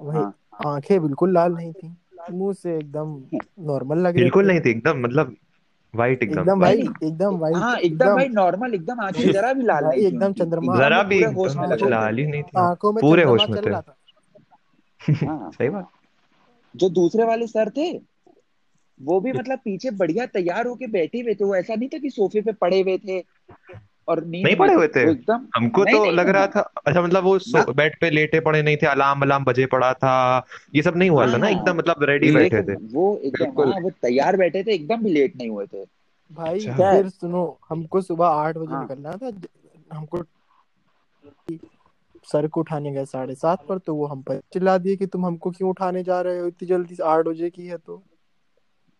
वही 0.00 0.18
हाँ। 0.18 0.34
आँखें 0.66 1.00
बिल्कुल 1.02 1.32
लाल 1.32 1.52
नहीं 1.52 1.72
थी। 1.72 1.94
मुँह 2.30 2.52
से 2.52 2.76
एकदम 2.76 3.20
नॉर्मल 3.66 3.98
लग 3.98 4.14
रहे 4.14 4.22
बिल्कुल 4.22 4.44
थे 4.44 4.48
नहीं 4.48 4.60
थी 4.60 4.70
एकदम 4.70 5.02
मतलब 5.02 5.36
वाइट 5.94 6.22
एकदम 6.22 6.40
एकदम 6.40 6.60
भाई 6.60 6.80
एकदम 7.02 7.38
वाइट 7.38 7.56
हाँ 7.56 7.76
एकदम 7.76 8.04
एकदम 8.04 8.14
भाई 8.14 8.28
नॉर्मल 8.28 8.74
एकदम 8.74 9.00
आँखें 9.00 9.30
जरा 9.32 9.52
भी 9.52 9.62
लाल 9.62 9.84
नहीं 9.84 10.00
थी 10.00 10.06
एकदम 10.06 10.32
चंद्रमा 10.34 10.76
जरा 10.78 11.02
भी 11.02 11.18
पूरे 11.18 11.32
होश 11.34 11.56
में 11.56 11.90
लाल 11.90 12.18
ही 12.18 12.26
नहीं 12.26 12.42
थी। 12.42 12.60
आँखों 12.60 12.92
में 12.92 13.02
पूरे 13.02 13.22
चंद्रमा 13.22 13.32
होश 13.32 13.48
में 13.48 13.56
चल 13.56 13.66
थे। 13.66 13.70
रहा 13.70 13.80
था। 13.80 13.96
हाँ। 15.28 15.50
सही 15.52 15.68
बात। 15.68 15.90
जो 16.76 16.88
दूसरे 16.90 17.24
वाले 17.24 17.46
सर 17.46 17.70
थे 17.70 17.92
वो 19.00 19.20
भी 19.20 19.32
मतलब 19.32 19.58
पीछे 19.58 19.90
बढ़िया 19.92 20.26
तैयार 20.28 20.66
होके 20.66 20.86
बैठे 20.88 21.20
हुए 21.20 21.34
थे। 21.34 21.44
वो 21.44 21.54
ऐसा 21.56 21.74
नहीं 21.74 21.88
था 21.88 21.98
कि 21.98 22.10
सोफे 22.10 22.40
पे 22.40 22.52
पड़े 22.54 22.80
हुए 22.80 22.98
थे 22.98 23.18
और 24.08 24.24
नींद 24.24 24.44
नहीं 24.44 24.56
पड़े 24.56 24.74
हुए 24.74 24.88
थे। 24.88 25.00
एकदम 25.10 25.46
हमको 25.56 25.84
नहीं 25.84 25.94
तो 25.94 26.02
नहीं 26.02 26.12
लग 26.12 26.28
रहा 26.28 26.46
था 26.46 26.60
अच्छा 26.86 27.02
मतलब 27.02 27.24
वो 27.24 27.72
बेड 27.72 27.98
पे 28.00 28.10
लेटे 28.10 28.40
पड़े 28.40 28.62
नहीं 28.62 28.76
थे 28.76 28.86
अलार्म 28.86 29.22
अलार्म 29.22 29.44
बजे 29.44 29.66
पड़ा 29.66 29.92
था 29.94 30.14
ये 30.74 30.82
सब 30.82 30.96
नहीं 30.96 31.10
हुआ 31.10 31.26
था 31.26 31.36
ना 31.36 31.46
हाँ। 31.46 31.52
एकदम 31.52 31.76
मतलब 31.76 32.04
रेडी 32.04 32.30
बैठे 32.32 32.62
थे। 32.62 32.74
वो 32.94 33.16
एकदम 33.18 33.60
हाँ 33.62 33.80
वो 33.80 33.90
तैयार 34.02 34.36
बैठे 34.36 34.62
थे 34.62 34.74
एकदम 34.74 35.02
भी 35.02 35.12
लेट 35.12 35.36
नहीं 35.36 35.48
हुए 35.48 35.66
थे। 35.66 35.84
भाई 36.30 36.58
अच्छा। 36.58 36.92
फिर 36.92 37.08
सुनो 37.08 37.44
हमको 37.68 38.00
सुबह 38.02 38.26
आठ 38.26 38.56
बजे 38.56 38.74
हाँ। 38.74 38.82
निकलना 38.82 39.12
था 39.12 39.96
हमको 39.96 40.22
सर 42.26 42.46
को 42.46 42.60
उठाने 42.60 42.92
गए 42.92 43.04
साढ़े 43.04 43.34
सात 43.34 43.64
पर 43.68 43.78
तो 43.78 43.94
वो 43.94 44.06
हम 44.06 44.22
पर 44.22 44.40
चिल्ला 44.52 44.76
दिए 44.78 44.96
कि 44.96 45.06
तुम 45.06 45.26
हमको 45.26 45.50
क्यों 45.50 45.70
उठाने 45.70 46.02
जा 46.02 46.20
रहे 46.20 46.38
हो? 46.38 46.46
इतनी 46.46 46.68
जल्दी 46.68 46.96
आठ 47.04 47.24
बजे 47.26 47.50
की 47.50 47.66
है 47.66 47.76
तो। 47.78 48.02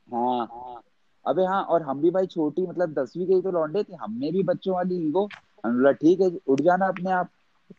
हाँ। 0.08 0.46
हाँ 0.46 0.82
अबे 1.26 1.44
हाँ 1.44 1.62
और 1.64 1.82
हम 1.82 2.00
भी 2.00 2.10
भाई 2.10 2.26
छोटी 2.26 2.66
मतलब 2.66 2.92
दसवीं 2.92 3.26
के 3.26 3.34
ही 3.34 3.42
तो 3.42 3.50
लौंडे 3.50 3.82
थे 3.82 3.94
हमने 3.94 4.30
भी 4.32 4.42
बच्चों 4.42 4.74
वाली 4.74 4.96
ईगो 5.06 5.28
हमने 5.64 5.76
बोला 5.76 5.92
ठीक 5.92 6.20
है 6.20 6.30
उठ 6.46 6.60
जाना 6.60 6.86
अपने 6.86 7.10
आप। 7.10 7.28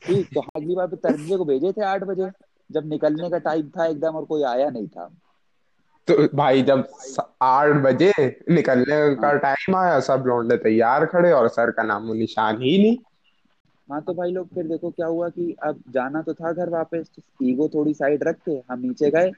ठीक 0.04 0.28
तो 0.36 0.42
अगली 0.56 0.76
बार 0.76 0.88
पे 0.88 0.96
तरबिये 0.98 1.38
को 1.38 1.46
भेजे 1.46 1.72
थे 1.72 1.84
आठ 1.86 2.04
बजे 2.04 2.30
जब 2.70 2.86
निकलने 2.86 3.30
का 3.30 3.38
टाइम 3.40 3.70
था 3.70 3.86
एकदम 3.86 4.16
और 4.16 4.26
कोई 4.26 4.44
आया 4.44 4.70
नहीं 4.70 4.88
था। 4.88 5.10
तो 6.08 6.28
भाई 6.38 6.62
जब 6.64 6.88
आठ 7.42 7.76
बजे 7.84 8.12
निकलने 8.50 9.16
का 9.16 9.28
हाँ। 9.28 9.38
टाइम 9.40 9.76
आया 9.76 10.00
सब 10.00 10.24
लौंडे 10.28 10.58
तैयार 10.58 11.06
खड़े 11.06 11.32
और 11.32 11.48
सर 11.50 11.72
का 11.72 11.84
नामो 11.84 12.14
निशान 12.14 12.62
ही 12.62 12.78
नहीं। 12.78 12.98
हाँ 13.94 14.02
तो 14.02 14.14
भाई 14.14 14.32
लोग 14.32 14.54
फिर 14.54 14.64
देखो 14.68 14.90
क्या 14.90 15.08
हुआ 15.08 15.30
कि 15.30 15.56
अब 15.64 15.84
जाना 15.90 16.22
तो 16.22 16.34
था 16.34 16.52
घर 16.52 16.70
वापस 16.70 17.10
तो 17.16 17.46
ईगो 17.46 17.70
थोड़ी 17.74 17.94
साइड 17.94 18.24
रख 18.24 18.36
के 18.50 18.52
हम 18.52 18.80
नीचे 18.80 19.10
गए। 19.10 19.32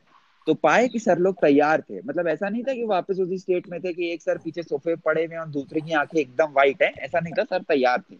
तो 0.47 0.53
पाए 0.53 0.87
कि 0.87 0.99
सर 0.99 1.17
लोग 1.17 1.35
तैयार 1.35 1.81
थे। 1.81 1.99
मतलब 2.01 2.27
ऐसा 2.27 2.49
नहीं 2.49 2.63
था 2.63 2.73
कि 2.73 2.83
वापस 2.83 3.19
उसी 3.19 3.37
स्टेट 3.37 3.69
में 3.69 3.81
थे 3.81 3.93
कि 3.93 4.13
एक 4.13 4.21
सर 4.21 4.37
पीछे 4.37 4.63
सोफे 4.63 4.95
पड़े 4.95 5.25
हुए 5.25 5.35
और 5.35 5.47
दूसरे 5.47 5.81
की 5.81 5.91
आँखें 5.91 6.19
एकदम 6.19 6.45
वाइट 6.45 6.83
है। 6.83 6.89
ऐसा 6.89 7.19
नहीं 7.19 7.33
था 7.33 7.43
सर 7.43 7.61
तैयार 7.61 8.01
थे। 8.11 8.15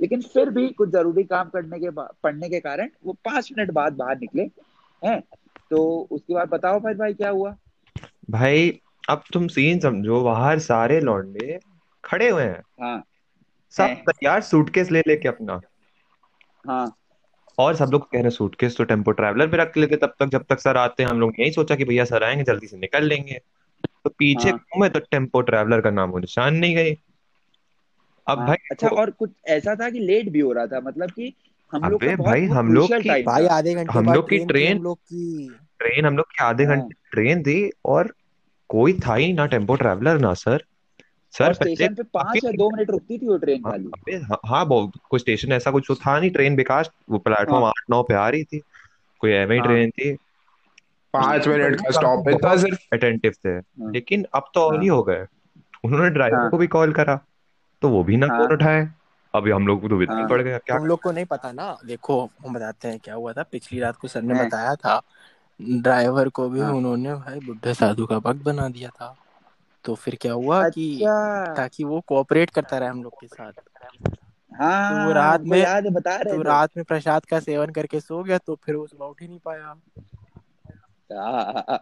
लेकिन 0.00 0.22
फिर 0.22 0.50
भी 0.50 0.68
कुछ 0.68 0.90
ज़रूरी 0.90 1.24
काम 1.24 1.48
करने 1.48 1.78
के 1.78 1.90
पढ़ने 1.96 2.48
के 2.48 2.60
कारण 2.60 2.88
वो 3.04 3.12
पाँच 3.12 3.52
मिनट 3.58 3.70
बाद 3.70 3.92
बाहर 3.92 4.18
निकले 4.18 4.50
हैं। 5.04 5.22
तो 5.70 6.08
उसके 6.10 6.34
बाद 6.34 6.48
बताओ 6.48 6.80
फिर 6.80 6.94
भाई 6.94 7.14
क्या 7.14 7.30
हुआ? 7.30 7.56
भाई 8.30 8.80
अब 9.08 9.22
तुम 9.32 9.48
सीन 9.48 9.80
समझो 9.80 10.22
बाहर 10.22 10.58
सारे 10.58 11.00
लौंडे 11.00 11.58
खड़े 12.04 12.30
हुए 12.30 12.42
हैं। 12.42 12.62
हाँ। 12.80 13.04
सब 13.70 13.86
तैयार 13.86 14.42
सूटकेस 14.42 14.90
ले 14.90 15.00
लेके 15.00 15.28
अपना। 15.28 15.60
हाँ। 16.68 16.96
और 17.58 17.76
सब 17.76 17.88
लोग 17.92 18.10
कह 18.12 18.20
रहे 18.20 18.30
सूटकेस 18.30 18.76
तो 18.76 18.84
टेंपो 18.84 19.10
ट्रैवलर 19.10 19.48
पे 19.48 19.56
रख 19.56 19.76
लेते 19.76 19.96
तब 19.96 20.14
तक 20.18 20.26
जब 20.26 20.44
तक 20.48 20.60
सर 20.60 20.76
आते 20.76 21.02
हैं 21.02 21.10
हम 21.10 21.20
लोग 21.20 21.32
यही 21.40 21.50
सोचा 21.50 21.76
कि 21.76 21.84
भैया 21.84 22.04
सर 22.04 22.24
आएँगे 22.24 22.44
जल्दी 22.44 22.66
से 22.66 22.76
निकल 22.76 23.04
लेंगे। 23.04 23.40
तो 24.04 24.10
पीछे 24.10 24.50
हाँ। 24.50 24.58
घूमे 24.58 24.88
तो 24.88 24.98
टेंपो 24.98 25.40
ट्रैवलर 25.40 25.80
का 25.80 25.90
नामो 25.90 26.18
निशान 26.18 26.54
नहीं 26.54 26.74
गए। 26.74 26.96
अब 28.26 28.38
हाँ। 28.38 28.46
भाई 28.46 28.56
अच्छा 28.70 28.88
और 28.88 29.10
कुछ 29.10 29.30
ऐसा 29.46 29.74
था 29.74 29.90
कि 29.90 29.98
लेट 29.98 30.28
भी 30.28 30.40
हो 30.40 30.52
रहा 30.52 30.66
था? 30.66 30.80
मतलब 30.80 31.10
कि 31.10 31.34
हम 31.72 31.90
लोग 31.90 32.04
का 32.04 32.16
बहुत 32.16 32.26
भाई 32.26 32.44
हम 32.44 32.72
लोग 32.72 33.02
की 33.02 33.08
टाइम 33.08 33.26
भाई 33.26 33.46
था। 33.46 33.54
आधे 33.54 33.74
घंटे 33.74 33.98
हम 33.98 34.04
बाद 34.06 34.14
लोग 34.14 34.24
की 34.24 34.36
ट्रेन 34.36 34.48
थी 34.48 34.52
ट्रेन 34.52 34.76
हम 34.76 34.82
लोग 34.82 34.98
की। 34.98 35.48
ट्रेन 35.78 36.06
हम 36.06 36.16
लोग 36.16 36.26
की 36.26 36.44
आधे 36.44 36.64
हाँ। 36.64 36.76
घंटे 36.76 36.94
ट्रेन 37.10 37.42
थी 37.42 37.70
और 37.84 38.14
कोई 38.68 38.92
था 38.92 39.14
ही 39.14 39.32
ना 39.32 39.46
टेंपो 39.46 39.74
ट्रैवलर 39.74 40.18
ना 40.18 40.34
सर 40.34 40.64
सर 41.32 41.44
और 41.44 41.52
स्टेशन 41.54 41.94
पे 41.94 42.02
पाँच 42.02 42.44
या 42.44 42.50
दो 42.50 42.70
मिनट 42.70 42.90
रुकती 42.90 43.18
थी 43.18 43.26
वो 43.26 43.36
ट्रेन 43.36 43.62
हाँ 43.64 43.72
खाली। 43.72 44.16
हाँ 44.22 44.38
हाँ, 44.46 44.64
वो 44.64 44.92
कोई 45.10 45.20
स्टेशन 45.20 45.52
ऐसा 45.52 45.70
कुछ 45.70 45.84
तो 45.88 45.94
था 45.94 46.18
नहीं 46.20 46.30
ट्रेन 46.30 46.56
बेकार 46.56 46.90
वो 47.10 47.18
प्लेटफॉर्म 47.18 47.62
हाँ। 47.64 47.68
आठ 47.68 47.90
नौ 47.90 48.02
पे 48.02 48.14
आ 48.14 48.28
रही 48.28 48.44
थी 48.44 48.62
कोई 49.20 49.30
एवं 49.30 49.52
ही। 49.52 49.58
हाँ 49.58 49.66
ट्रेन 49.66 49.90
थी। 49.90 50.12
पाँच 51.14 51.44
तो 51.44 51.50
मिनट 51.50 51.76
का 51.76 51.82
काफ़ी 51.82 51.92
स्टॉपेज 51.92 52.34
था 52.34 52.48
बहुत 52.48 52.60
सिर्फ़। 52.60 52.80
अटेंटिव 52.92 53.32
थे। 53.44 53.48
हाँ। 53.48 53.92
लेकिन 53.92 54.24
अब 54.34 54.50
तो 54.54 54.60
और 54.60 54.80
ही 54.82 54.88
हाँ। 54.88 55.02
गए। 55.08 55.26
उन्होंने 55.84 56.10
ड्राइवर 56.10 56.48
को 56.48 56.58
भी 56.58 56.66
कॉल 56.66 56.92
करा 56.92 57.18
तो 57.82 57.88
वो 57.88 58.02
भी 58.04 58.16
ना 58.16 58.28
कॉल 58.28 58.52
उठाए। 58.52 58.88
अभी 59.34 59.50
हम 59.50 59.66
लोग 59.66 59.80
को 59.80 59.88
तो 59.88 59.96
बिल्कुल 59.96 60.16
हाँ। 60.16 60.28
पड़ 60.28 60.40
गया 60.42 60.58
क्या 60.58 60.76
तुम 60.76 60.86
लोग 60.86 61.00
को 61.02 61.12
नहीं 61.12 61.24
पता 61.24 61.52
ना 61.52 61.76
देखो 61.86 62.20
हम 62.46 62.54
बताते 62.54 62.88
हैं 62.88 62.98
क्या 62.98 63.14
हुआ 63.14 63.32
था। 63.32 63.42
पिछली 63.42 63.80
रात 63.80 63.96
को 63.96 64.08
सर 64.08 64.22
ने 64.22 64.34
बताया 64.44 64.74
था 64.74 65.00
ड्राइवर 65.60 66.28
को 66.28 66.48
भी 66.48 66.60
हाँ। 66.60 66.72
उन्होंने 66.72 67.14
भाई 67.14 67.40
बुढ़े 67.40 67.74
साधु 67.74 68.06
का 68.06 68.18
भक्त 68.18 68.42
बना 68.42 68.68
दिया 68.68 68.88
था। 68.90 69.14
तो 69.86 69.94
फिर 69.94 70.16
क्या 70.20 70.32
हुआ 70.32 70.58
अच्छा। 70.58 70.70
कि 70.70 71.54
ताकि 71.56 71.84
वो 71.84 72.00
कोऑपरेट 72.06 72.50
करता 72.50 72.78
रहे 72.78 72.88
हम 72.88 73.02
लोग 73.02 73.20
के 73.20 73.26
साथ। 73.26 73.52
हाँ 74.52 75.06
तो 75.06 75.12
रात 75.12 75.40
में 75.42 75.58
याद 75.58 75.86
बता 75.86 76.16
रहे 76.16 76.34
तो 76.34 76.42
रात 76.42 76.70
में 76.76 76.84
प्रसाद 76.84 77.24
का 77.24 77.40
सेवन 77.40 77.70
करके 77.72 78.00
सो 78.00 78.22
गया 78.22 78.38
तो 78.38 78.54
फिर 78.64 78.74
वो 78.74 78.86
सुबह 78.86 79.06
उठ 79.06 79.22
ही 79.22 79.28
नहीं 79.28 79.38
पाया। 79.44 79.74
हाँ, 81.10 81.78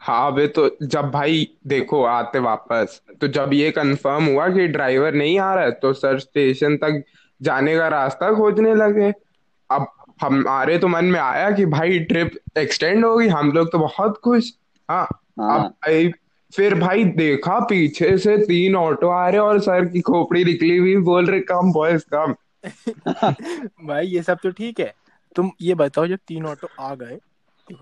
हाँ 0.00 0.32
बे 0.34 0.46
तो 0.48 0.68
जब 0.82 1.10
भाई 1.10 1.46
देखो 1.66 2.02
आते 2.04 2.38
वापस 2.38 3.00
तो 3.20 3.28
जब 3.28 3.52
ये 3.52 3.70
कंफर्म 3.70 4.26
हुआ 4.26 4.48
कि 4.48 4.66
ड्राइवर 4.68 5.14
नहीं 5.14 5.38
आ 5.38 5.54
रहा 5.54 5.64
है 5.64 5.70
तो 5.72 5.92
सर 5.92 6.18
स्टेशन 6.18 6.76
तक 6.76 7.02
जाने 7.40 7.76
का 7.76 7.88
रास्ता 7.88 8.32
खोजने 8.34 8.74
लगे। 8.74 9.12
अब 9.70 9.86
हमारे 10.22 10.78
तो 10.78 10.88
मन 10.88 11.04
में 11.04 11.20
आया 11.20 11.50
कि 11.50 11.66
भाई 11.66 11.98
ट्रिप 12.04 12.38
एक्सटेंड 12.58 13.04
होगी 13.04 13.28
हम 13.28 13.52
लोग 13.52 13.70
तो 13.72 13.78
बहुत 13.78 14.18
खुश। 14.24 14.52
हाँ 14.88 15.04
अब 15.04 15.40
हाँ 15.40 15.68
भाई 15.68 16.10
फिर 16.52 16.74
भाई 16.74 17.04
देखा 17.04 17.58
पीछे 17.60 18.16
से 18.18 18.36
तीन 18.38 18.76
ऑटो 18.76 19.08
आ 19.08 19.28
रहे 19.28 19.38
और 19.38 19.58
सर 19.60 19.84
की 19.84 20.00
खोपड़ी 20.00 20.44
निकली 20.44 20.76
हुई 20.76 20.96
बोल 20.96 21.26
रहे 21.26 21.40
कम 21.40 21.72
बॉयज़ 21.72 22.04
कम. 22.14 22.34
भाई 23.86 24.06
ये 24.06 24.22
सब 24.22 24.38
तो 24.42 24.50
ठीक 24.50 24.80
है। 24.80 24.92
तुम 25.36 25.50
ये 25.60 25.74
बताओ 25.74 26.06
जब 26.06 26.18
तीन 26.28 26.46
ऑटो 26.46 26.68
आ 26.80 26.94
गए 26.94 27.18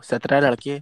सत्रह 0.05 0.41
लड़के 0.41 0.81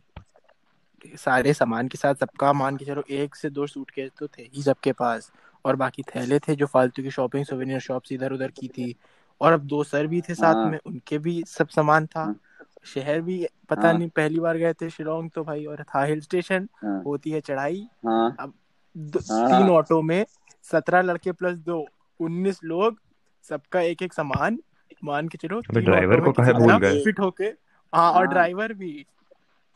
सारे 1.18 1.52
सामान 1.54 1.88
के 1.88 1.98
साथ 1.98 2.14
सबका 2.14 2.52
मान 2.52 2.76
के 2.76 2.84
चलो 2.84 3.04
एक 3.10 3.36
से 3.36 3.50
दो 3.50 3.66
सूट 3.66 3.90
के 3.90 4.08
तो 4.18 4.26
थे 4.26 4.42
ही 4.54 4.62
सबके 4.62 4.92
पास। 4.92 5.32
और 5.64 5.76
बाकी 5.76 6.02
थैले 6.02 6.38
थे 6.38 6.56
जो 6.56 6.66
फालतू 6.66 7.02
की 7.02 7.10
शॉपिंग 7.10 7.44
सोवेनियर 7.44 7.80
शॉप्स 7.80 8.12
इधर 8.12 8.32
उधर 8.32 8.48
की 8.48 8.68
थी। 8.68 8.94
और 9.40 9.52
अब 9.52 9.60
दो 9.60 9.84
सर 9.84 10.06
भी 10.06 10.20
थे 10.20 10.34
साथ 10.34 10.54
हाँ। 10.54 10.70
में 10.70 10.78
उनके 10.86 11.18
भी 11.18 11.44
सब 11.48 11.68
सामान 11.68 12.06
था। 12.06 12.20
हाँ। 12.20 12.40
शहर 12.84 13.20
भी 13.22 13.46
पता 13.70 13.88
हाँ। 13.88 13.98
नहीं 13.98 14.08
पहली 14.16 14.40
बार 14.40 14.56
गए 14.58 14.72
थे 14.72 14.88
शिलोंग 14.90 15.30
तो 15.34 15.44
भाई 15.44 15.64
और 15.64 15.82
था 15.94 16.02
हिल 16.04 16.20
स्टेशन 16.20 16.68
हाँ 16.84 17.02
होती 17.06 17.30
है 17.30 17.40
चढ़ाई 17.40 17.86
हाँ 18.06 18.52
दो, 18.96 19.18
हाँ। 19.30 19.48
तीन 19.48 19.70
ऑटो 19.70 20.00
में 20.02 20.24
सत्रह 20.64 21.02
लड़के 21.02 21.32
प्लस 21.32 21.58
दो 21.58 21.84
उन्नीस 22.20 22.60
लोग 22.64 22.98
सबका 23.44 23.80
एक 23.80 24.02
एक 24.02 24.12
सामान 24.12 24.58
मान 25.04 25.28
के 25.28 25.38
चलो 25.38 25.60
ड्राइवर 25.74 26.20
को 26.20 26.32
काहे 26.32 26.52
भूल 26.52 26.76
गए? 26.78 27.02
फिट 27.04 27.20
होके 27.20 27.44
हाँ 27.92 28.10
और 28.12 28.24
हाँ। 28.24 28.26
ड्राइवर 28.26 28.72
भी 28.72 29.04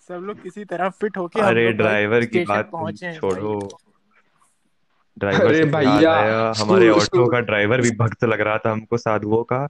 सब 0.09 0.23
लोग 0.25 0.43
किसी 0.43 0.65
तरह 0.65 0.89
फिट 1.01 1.17
होके 1.17 1.41
अरे 1.41 1.71
ड्राइवर 1.73 2.25
की 2.25 2.45
बात 2.45 2.71
छोड़ो 3.21 3.59
भाई। 3.59 3.87
ड्राइवर 5.17 5.55
से 5.55 5.65
भैया, 5.65 6.13
हमारे 6.59 6.89
ऑटो 6.89 7.27
का 7.27 7.41
ड्राइवर 7.41 7.81
भी 7.81 7.91
भक्त 7.97 8.25
लग 8.25 8.41
रहा 8.41 8.59
था 8.59 8.73
हमको 8.73 8.97
साधुओं 8.97 9.43
का 9.45 9.67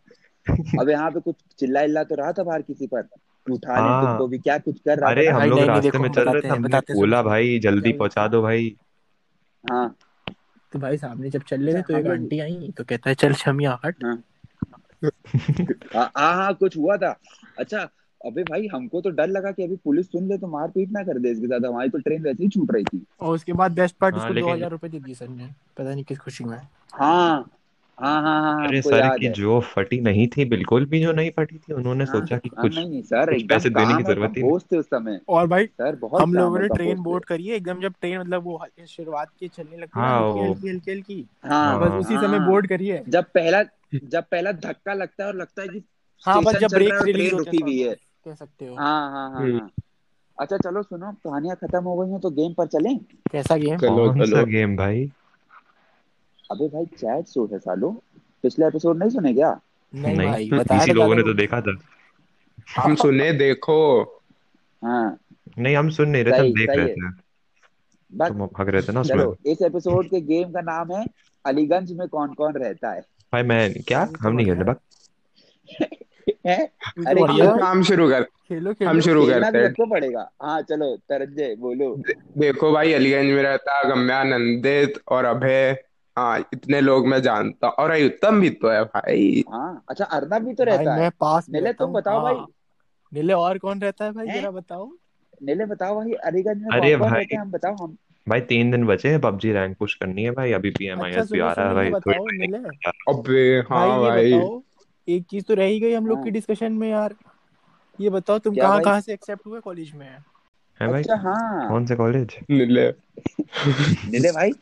अब 0.81 0.88
यहाँ 0.90 1.11
पे 1.11 1.21
कुछ 1.21 1.35
चिल्ला 1.59 1.81
इल्ला 1.83 2.05
तो 2.05 2.14
रहा 2.14 2.33
था 2.33 2.43
बाहर 2.43 2.62
किसी 2.62 2.87
पर। 2.87 3.09
उठा 3.47 3.75
ले 3.75 3.81
हाँ। 3.81 4.05
तुमको 4.05 4.26
भी। 4.28 4.38
क्या 4.38 4.57
कुछ 4.59 4.78
कर 4.81 4.99
रहा 4.99 5.11
अरे 5.11 5.26
था? 5.26 5.35
हम 5.35 5.49
लोग 5.50 5.61
रास्ते 5.61 5.99
में 5.99 6.09
चल 6.11 6.28
रहे 6.28 6.40
थे 6.43 6.49
हमने 6.49 6.81
बोला 6.95 7.23
भाई 7.23 7.59
जल्दी 7.59 7.93
पहुँचा 7.95 8.26
दो 8.28 8.43
भाई। 8.43 8.75
हाँ। 9.64 9.95
तो 10.73 10.78
भाई 10.78 10.97
सामने 10.99 11.31
जब 11.31 11.43
चल 11.49 11.62
रहे 11.62 11.75
थे 11.75 11.83
तो 11.83 11.99
एक 11.99 12.07
आंटी 12.09 12.40
आई 12.40 12.73
तो 12.78 12.85
कहता 12.85 13.11
है 13.11 13.14
चल 13.17 13.33
शमिया 13.35 13.78
हट 13.85 14.05
हाँ। 14.05 14.23
हाँ 15.95 16.11
हाँ 16.17 16.35
हाँ, 16.35 16.55
कुछ 16.55 16.76
हुआ 16.76 16.97
था। 16.97 17.14
अच्छा 17.59 17.88
अबे 18.21 18.43
भाई 18.43 18.67
हमको 18.73 19.00
तो 19.00 19.11
डर 19.11 19.26
लगा 19.28 19.50
कि 19.52 19.62
अभी 19.64 19.76
पुलिस 19.85 20.07
सुन 20.12 20.28
ले 20.28 20.38
तो 20.38 20.47
मारपीट 20.49 20.90
ना 20.93 21.02
कर 21.05 21.19
दे 21.19 21.31
इसके 21.31 21.47
साथ। 21.47 21.67
हमारी 21.69 21.88
तो 21.88 21.99
ट्रेन 21.99 22.23
वैसे 22.23 22.43
ही 22.43 22.49
छूट 22.49 22.73
रही 22.75 22.85
थी। 22.85 23.05
और 23.21 23.35
उसके 23.35 23.52
बाद 23.52 23.73
बेस्ट 23.73 23.97
पार्ट 23.97 24.17
उसको 24.17 24.35
दो 24.35 24.52
हज़ार 24.52 24.71
रुपए 24.71 24.88
दे 24.88 24.99
दिए 25.00 25.14
सर 25.14 25.28
ने। 25.28 25.49
पता 25.78 25.95
नहीं 25.95 26.05
किस 26.05 26.19
खुशी 26.19 26.45
में। 26.45 26.59
हाँ। 26.95 27.50
हाँ 27.99 28.21
हाँ 28.23 28.40
हाँ 28.43 28.67
अरे 28.67 28.76
हमको 28.76 28.90
सर 28.90 28.99
याद 28.99 29.19
की 29.21 29.26
है। 29.26 29.33
जो 29.33 29.59
फटी 29.69 30.00
नहीं 30.00 30.26
थी 30.28 30.45
बिल्कुल 30.45 30.85
भी 30.87 31.00
जो 31.00 31.12
नहीं 31.12 31.31
फटी 31.37 31.57
थी 31.59 31.73
उन्होंने 31.73 32.05
हाँ, 32.05 32.12
सोचा 32.12 32.37
कि 32.38 32.49
हाँ, 32.49 32.62
कुछ 32.62 32.75
नहीं 32.76 32.88
नहीं 32.90 33.02
सर 33.02 33.25
कुछ 33.25 33.35
एकदम 33.35 33.55
पैसे 33.55 33.69
देने 33.71 33.87
की 33.87 33.93
काम 33.93 33.97
और 33.99 34.12
ज़रूरत 34.14 34.28
ही 34.28 34.43
नहीं। 34.43 34.43
कंपोज 34.43 34.62
थे 34.73 34.76
उस 34.76 34.87
समय। 34.87 35.21
और 35.28 35.47
भाई 35.47 35.67
सर 35.67 35.97
बहुत 35.97 36.23
हम 36.23 36.33
काम 36.33 36.35
लोगों 36.35 36.55
और 36.55 36.62
ने 36.62 36.69
कंपोज 36.69 36.78
ट्रेन 36.78 36.97
थे। 36.97 37.02
बोर्ड 37.02 37.25
करी 37.25 37.47
है 37.47 37.57
एकदम 37.57 37.81
जब 37.81 37.95
ट्रेन 38.00 38.19
मतलब 38.21 38.45
वो 38.45 38.57
हल्की 38.57 38.87
शुरुआत 38.87 39.31
की 39.40 39.49
चलने 39.49 39.76
लगती 39.76 40.00
है 40.00 40.07
हाँ, 40.07 40.21
ना 40.21 40.26
वो- 40.26 40.47
हल्की 40.47 40.69
हल्की 40.69 40.90
हल्की 40.90 40.90
हल्की 40.90 41.26
हाँ 41.45 41.81
बस 41.81 41.93
उसी 41.97 42.14
समय 42.17 42.38
हाँ। 42.38 42.47
बोर्ड 42.49 42.69
करी 42.69 42.88
है। 42.88 43.02
जब 43.09 43.25
पहला 43.35 43.62
जब 44.05 44.25
पहला 44.31 44.52
धक्का 44.52 44.95
लगता 44.95 45.23
है 45.25 45.28
और 45.28 45.37
लगता 45.37 45.62
है 45.62 45.69
कि 45.69 45.83
हाँ 46.25 46.43
बस 46.43 46.49
स्टेशन 46.49 46.61
जब 46.61 46.69
चल 46.69 46.76
ब्रेक 46.76 46.93
है 46.93 46.99
और 46.99 47.07
रिलीज़ 47.07 47.28
ट्रेन 47.28 47.38
होते 47.38 47.50
रुकी 47.50 47.62
हुई 47.62 47.78
है। 47.81 47.95
कह 47.95 48.35
सकते 48.35 48.67
हो। 48.67 48.75
हाँ 48.76 49.11
हाँ 49.11 49.31
हाँ 49.31 49.40
हम्म। 49.43 49.59
हाँ। 49.59 49.71
अच्छा 50.38 50.57
चलो 50.57 50.83
सुनो 50.83 51.12
कहानियाँ 51.25 51.57
खत्म 51.57 51.83
हो 51.85 51.97
गई 51.97 52.11
हैं 52.11 52.21
तो 52.21 52.31
गेम 52.31 52.52
पर 52.52 52.67
चलें? 52.67 52.99
कैसा 53.33 53.57
गेम? 53.57 53.76
चलो 53.78 53.97
कौन 53.97 54.19
सा 54.19 54.25
चलो। 54.25 54.45
गेम 54.47 54.76
भाई? 54.76 55.11
अबे 56.50 56.69
भाई 56.69 56.85
चैट 56.99 57.26
शो 57.26 57.45
है 57.52 57.59
सालो। 57.59 57.90
पिछले 58.43 58.67
एपिसोड 58.67 58.99
नहीं 58.99 59.11
सुने 59.11 59.33
क्या? 59.35 59.61
नहीं 59.93 60.17
नहीं 60.17 60.28
भाई 60.28 60.50
बताया 60.50 60.83
इसी 60.83 60.93
तो 60.93 60.99
लोगों 60.99 61.14
ने 61.14 61.23
तो 61.23 61.33
देखा 61.35 61.61
था। 61.61 61.76
हम 62.76 62.95
सुने 62.95 63.33
देखो। 63.33 63.76
हाँ। 64.83 65.19
नहीं 65.59 65.76
हम 65.76 65.88
सुन 65.90 66.09
नहीं 66.09 66.25
रहे 66.25 66.33
थे 66.33 66.47
हम 66.47 66.52
देख 66.55 66.71
रहे 66.71 66.88
थे। 66.88 67.11
बस 68.12 68.28
तुम 68.28 68.47
भाग 68.47 68.69
रहे 68.69 68.83
थे 68.83 68.93
ना 68.93 69.00
उसमें। 69.00 69.52
इस 69.52 69.62
एपिसोड 69.62 70.07
के 70.07 70.21
गेम 70.21 70.50
का 70.52 70.61
नाम 70.61 70.93
है 70.93 71.05
अलीगंज 71.45 71.93
में 71.93 72.07
कौन 72.09 72.35
कौन 72.35 72.52
रहता 72.55 72.93
है? 72.93 73.00
भाई 73.33 73.43
मैं 73.43 73.83
क्या? 73.88 74.09
हम 74.21 74.35
नहीं 74.35 74.47
खेलने 74.47 74.64
बक 74.64 74.81
अरे 77.07 77.21
हम 77.62 77.83
शुरू 77.83 78.09
कर 78.11 78.23
खेलो 78.23 78.73
खेलो। 78.73 78.90
हम 78.90 79.00
शुरू 79.00 79.26
करते 79.26 79.59
हैं। 79.59 79.88
पड़ेगा। 79.90 80.31
हाँ 80.43 80.61
चलो 80.62 80.97
तरज्जे 81.09 81.55
बोलो। 81.59 81.95
देखो 82.38 82.73
भाई 82.73 82.93
अलीगंज 82.93 83.33
में 83.33 83.43
रहता 83.43 83.83
गम्या 83.88 84.23
नंदित 84.25 85.00
और 85.09 85.25
अभय। 85.25 85.76
हाँ 86.19 86.39
इतने 86.53 86.81
लोग 86.81 87.07
मैं 87.07 87.21
जानता 87.23 87.67
हूँ। 87.67 87.75
और 87.75 87.93
उत्तम 87.97 88.41
भी 88.41 88.51
तो 88.51 88.69
है 88.69 88.85
भाई। 88.85 89.45
हाँ 89.49 89.85
अच्छा 89.91 90.05
अर्नब 90.05 90.43
भी 90.43 90.55
तो 90.55 90.65
भाई 90.65 90.77
रहता 90.77 90.97
मैं 90.97 91.05
है। 91.05 91.11
पास 91.11 91.49
में 91.51 91.59
नीले 91.61 91.67
रहता 91.67 91.85
तुम 91.85 91.87
हूँ। 91.87 91.95
बताओ 91.95 92.15
हाँ। 92.15 92.35
भाई 92.35 92.45
नीले 93.13 93.33
और 93.33 93.59
कौन 93.59 93.81
रहता 93.81 94.05
है 94.05 94.13
भाई 94.13 94.27
हैं? 94.29 94.41
जरा 94.41 94.51
बताओ। 94.51 94.91
नीले 95.43 95.67
बताओ 95.67 95.95
भाई 95.97 96.13
अलीगंज 96.13 96.63
में 96.63 96.71
अरे 96.73 96.91
कौन 96.91 96.99
कौन 97.01 97.11
भाई। 97.11 97.21
रहते 97.21 97.35
हैं 97.35 97.43
हम 97.43 97.51
बताओ 97.51 97.75
हम। 97.77 97.97
भाई 98.29 98.41
तीन 98.41 98.71
दिन 98.71 98.87
बचे 98.87 99.09
हैं 99.09 99.21
पबजी 99.21 99.53
रैंक 99.53 99.77
पुश 99.79 99.95
करनी 99.95 100.23
है 100.23 100.31
भाई। 100.31 100.53
अभी 100.53 100.69
अच्छा 100.69 100.79
पीएमआईएस 100.79 101.33
भी 101.33 101.39
सुनो 101.39 101.45
आ 101.45 101.53
रहा 101.53 101.69
है 101.69 101.73
सुनो 101.73 101.83
ये 101.85 101.91
भाई 101.91 102.01
थोड़ी 102.01 102.19
बताओ 102.19 102.27
नीले। 102.31 102.59
अबे 103.09 103.61
भाई 103.61 103.89
हाँ 103.89 104.03
ये 104.03 104.09
भाई। 104.09 104.33
बताओ 104.33 104.63
एक 105.09 105.25
चीज़ 105.31 105.45
तो 105.45 105.55
रह 105.55 105.65
ही 105.65 105.81
गई 105.81 105.93
हम 105.93 106.07
लोग 106.07 106.19
की 106.19 106.25
हाँ। 106.25 106.33
डिस्कशन 106.33 106.73
में 106.73 106.91
यार। 106.91 107.15
ये 108.01 108.11
बताओ 108.11 108.39
तुम 108.39 108.55
क्या 108.55 108.65
कहाँ 108.65 108.77
भाई? 108.77 108.85
कहाँ 108.85 109.01
से 109.01 109.13
एक्सेप्ट 109.13 109.47
हुए 109.47 109.61
कॉलेज 109.61 109.93
में? 109.95 110.07
है 110.81 110.89
भाई? 110.89 111.01
अच्छा 111.03 111.17
हाँ। 111.17 111.69
कौन 111.69 111.87
से 111.87 111.97
कॉलेज 111.97 112.37
नीले। 112.51 112.89
नीले 114.11 114.33
भाई? 114.33 114.53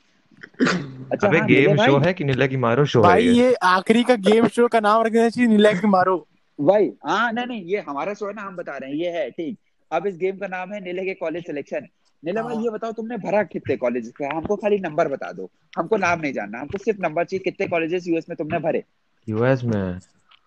अच्छा 1.12 1.26
अबे 1.28 1.38
हाँ 1.38 1.46
गेम 1.48 1.76
शो 1.76 1.98
है 1.98 2.12
कि 2.14 2.24
नीला 2.24 2.46
की 2.46 2.56
मारो 2.56 2.84
शो 2.84 3.02
है 3.02 3.08
भाई 3.08 3.24
ये? 3.24 3.32
ये 3.34 3.54
आखिरी 3.64 4.02
का 4.04 4.14
गेम 4.28 4.46
शो 4.48 4.68
का 4.68 4.80
नाम 4.80 5.02
रखना 5.02 5.28
चाहिए 5.28 5.48
नीला 5.50 5.72
की 5.72 5.86
मारो। 5.88 6.16
भाई 6.58 6.90
हाँ 7.06 7.32
नहीं 7.32 7.46
नहीं 7.46 7.62
ये 7.64 7.84
हमारा 7.88 8.14
शो 8.14 8.26
है 8.26 8.32
ना 8.34 8.42
हम 8.42 8.56
बता 8.56 8.76
रहे 8.76 8.90
हैं 8.90 8.96
ये 8.96 9.10
है 9.18 9.30
ठीक। 9.30 9.56
अब 9.90 10.06
इस 10.06 10.16
गेम 10.16 10.36
का 10.36 10.46
नाम 10.48 10.72
है 10.72 10.80
नीले 10.84 11.04
के 11.04 11.14
कॉलेज 11.14 11.46
सिलेक्शन 11.46 11.86
नीले 12.22 12.42
भाई 12.42 12.54
हाँ। 12.54 12.62
ये 12.62 12.70
बताओ 12.70 12.92
तुमने 12.92 13.16
भरा 13.18 13.42
कितने 13.44 13.76
कॉलेज 13.76 14.12
का 14.16 14.28
हमको 14.36 14.56
खाली 14.56 14.78
नंबर 14.80 15.08
बता 15.08 15.30
दो। 15.32 15.50
हमको 15.78 15.96
नाम 15.96 16.20
नहीं 16.20 16.32
जानना 16.32 16.60
हमको 16.60 16.78
सिर्फ़ 16.78 17.00
नंबर 17.02 17.24
चाहिए 17.24 17.44
कितने 17.44 17.66
कॉलेजेस 17.66 18.06
यूएस 18.08 18.26
में 18.28 18.36
तुमने 18.36 18.58
भरे। 18.58 18.82
यूएस 19.28 19.64
में? 19.64 19.98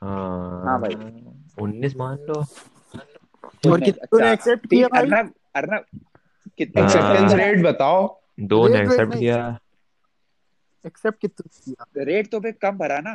हाँ। 0.02 0.64
हाँ 0.66 0.80
भाई। 0.82 0.96
उन्नीस 1.62 1.96
मान 1.98 2.18
लो। 2.30 2.40
और 3.72 3.80
कितनों 3.82 4.20
ने 4.20 4.26
अच्छा, 4.26 4.32
एक्सेप्ट 4.32 4.68
किया 4.70 4.88
भाई? 4.88 5.02
अर्नब 5.02 5.34
अर्नब 5.56 5.86
कितने 6.58 6.82
हाँ। 6.82 6.90
एक्सेप्टेंस 6.90 7.34
रेट 7.34 7.64
बताओ 7.66 8.08
दो 8.40 8.68
ने 8.68 8.80
एक्सेप्ट 8.82 9.14
किया। 9.14 9.38
एक्सेप्ट 10.86 11.20
कितना 11.20 11.50
किया? 11.66 12.04
रेट 12.04 12.32
तो 12.32 12.40
पे 12.40 12.52
कम 12.52 12.78
भरा 12.78 13.00
ना। 13.00 13.14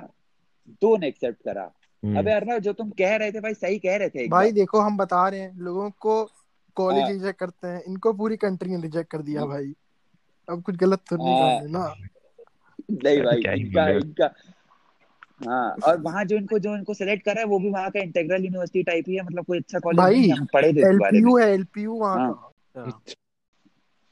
दो 0.83 0.97
ने 0.97 1.09
एक्सेप्ट 1.09 1.43
करा। 1.45 1.71
हम्म, 2.03 2.19
अबे 2.19 2.33
अर्नब 2.33 2.59
जो 2.59 2.73
तुम 2.73 2.91
कह 2.91 3.15
रहे 3.17 3.33
थे 3.33 3.41
भाई 3.41 3.55
सही 3.55 3.79
कह 3.79 3.97
रहे 3.97 4.09
थे 4.09 4.27
भाई 4.29 4.53
देखो 4.53 4.81
हम 4.81 4.97
बता 4.97 5.29
रहे 5.29 5.41
हैं 5.41 5.53
लोगों 5.59 5.91
को 6.01 6.25
कॉलेज 6.77 7.03
हाँ। 7.03 7.11
रिजेक्ट 7.11 7.39
करते 7.39 7.69
हैं। 7.69 7.83
इनको 7.83 8.13
पूरी 8.13 8.37
कंट्री 8.37 8.71
ने 8.71 8.81
रिजेक्ट 8.83 9.11
कर 9.11 9.23
दिया 9.23 9.45
भाई। 9.47 9.73
अब 10.49 10.63
कुछ 10.63 10.77
गलत 10.77 11.03
तो 11.11 11.17
नहीं 11.17 11.41
हाँ। 11.41 11.51
कर 11.51 11.63
रहे 11.63 11.73
ना। 11.73 11.95
नहीं 12.91 13.21
भाई 13.23 13.61
इनका 13.61 13.89
इनका। 13.89 14.33
हाँ 15.47 15.71
और 15.85 16.01
वहाँ 16.01 16.25
जो 16.25 16.37
इनको 16.37 16.59
जो 16.59 16.77
इनको 16.77 16.95
सेलेक्ट 16.95 17.25
करा 17.25 17.41
है 17.41 17.47
वो 17.47 17.59
भी 17.59 17.71
वहाँ 17.71 17.91
का 17.91 18.01
इंटेग्रल 18.01 18.45
यूनिवर्सिटी 18.45 18.83
टाइप 18.83 19.05
ही 19.09 19.17
है। 19.17 19.23
मतलब 19.23 19.45
कोई 19.45 19.59
अच्छा 19.59 19.79
कॉलेज 19.79 19.99
भाई, 19.99 20.15
नहीं 20.15 20.29
है 20.29 20.37
हम 20.37 20.47
पढ़े 20.53 20.73
थे 20.73 20.99
बारे 20.99 21.21
में। 21.21 21.31
एलपीयू 21.31 21.37
है 21.39 21.53
एलपीयू 21.55 21.95
वहाँ 21.95 22.19
हाँ। 22.19 22.51
का। 22.77 22.91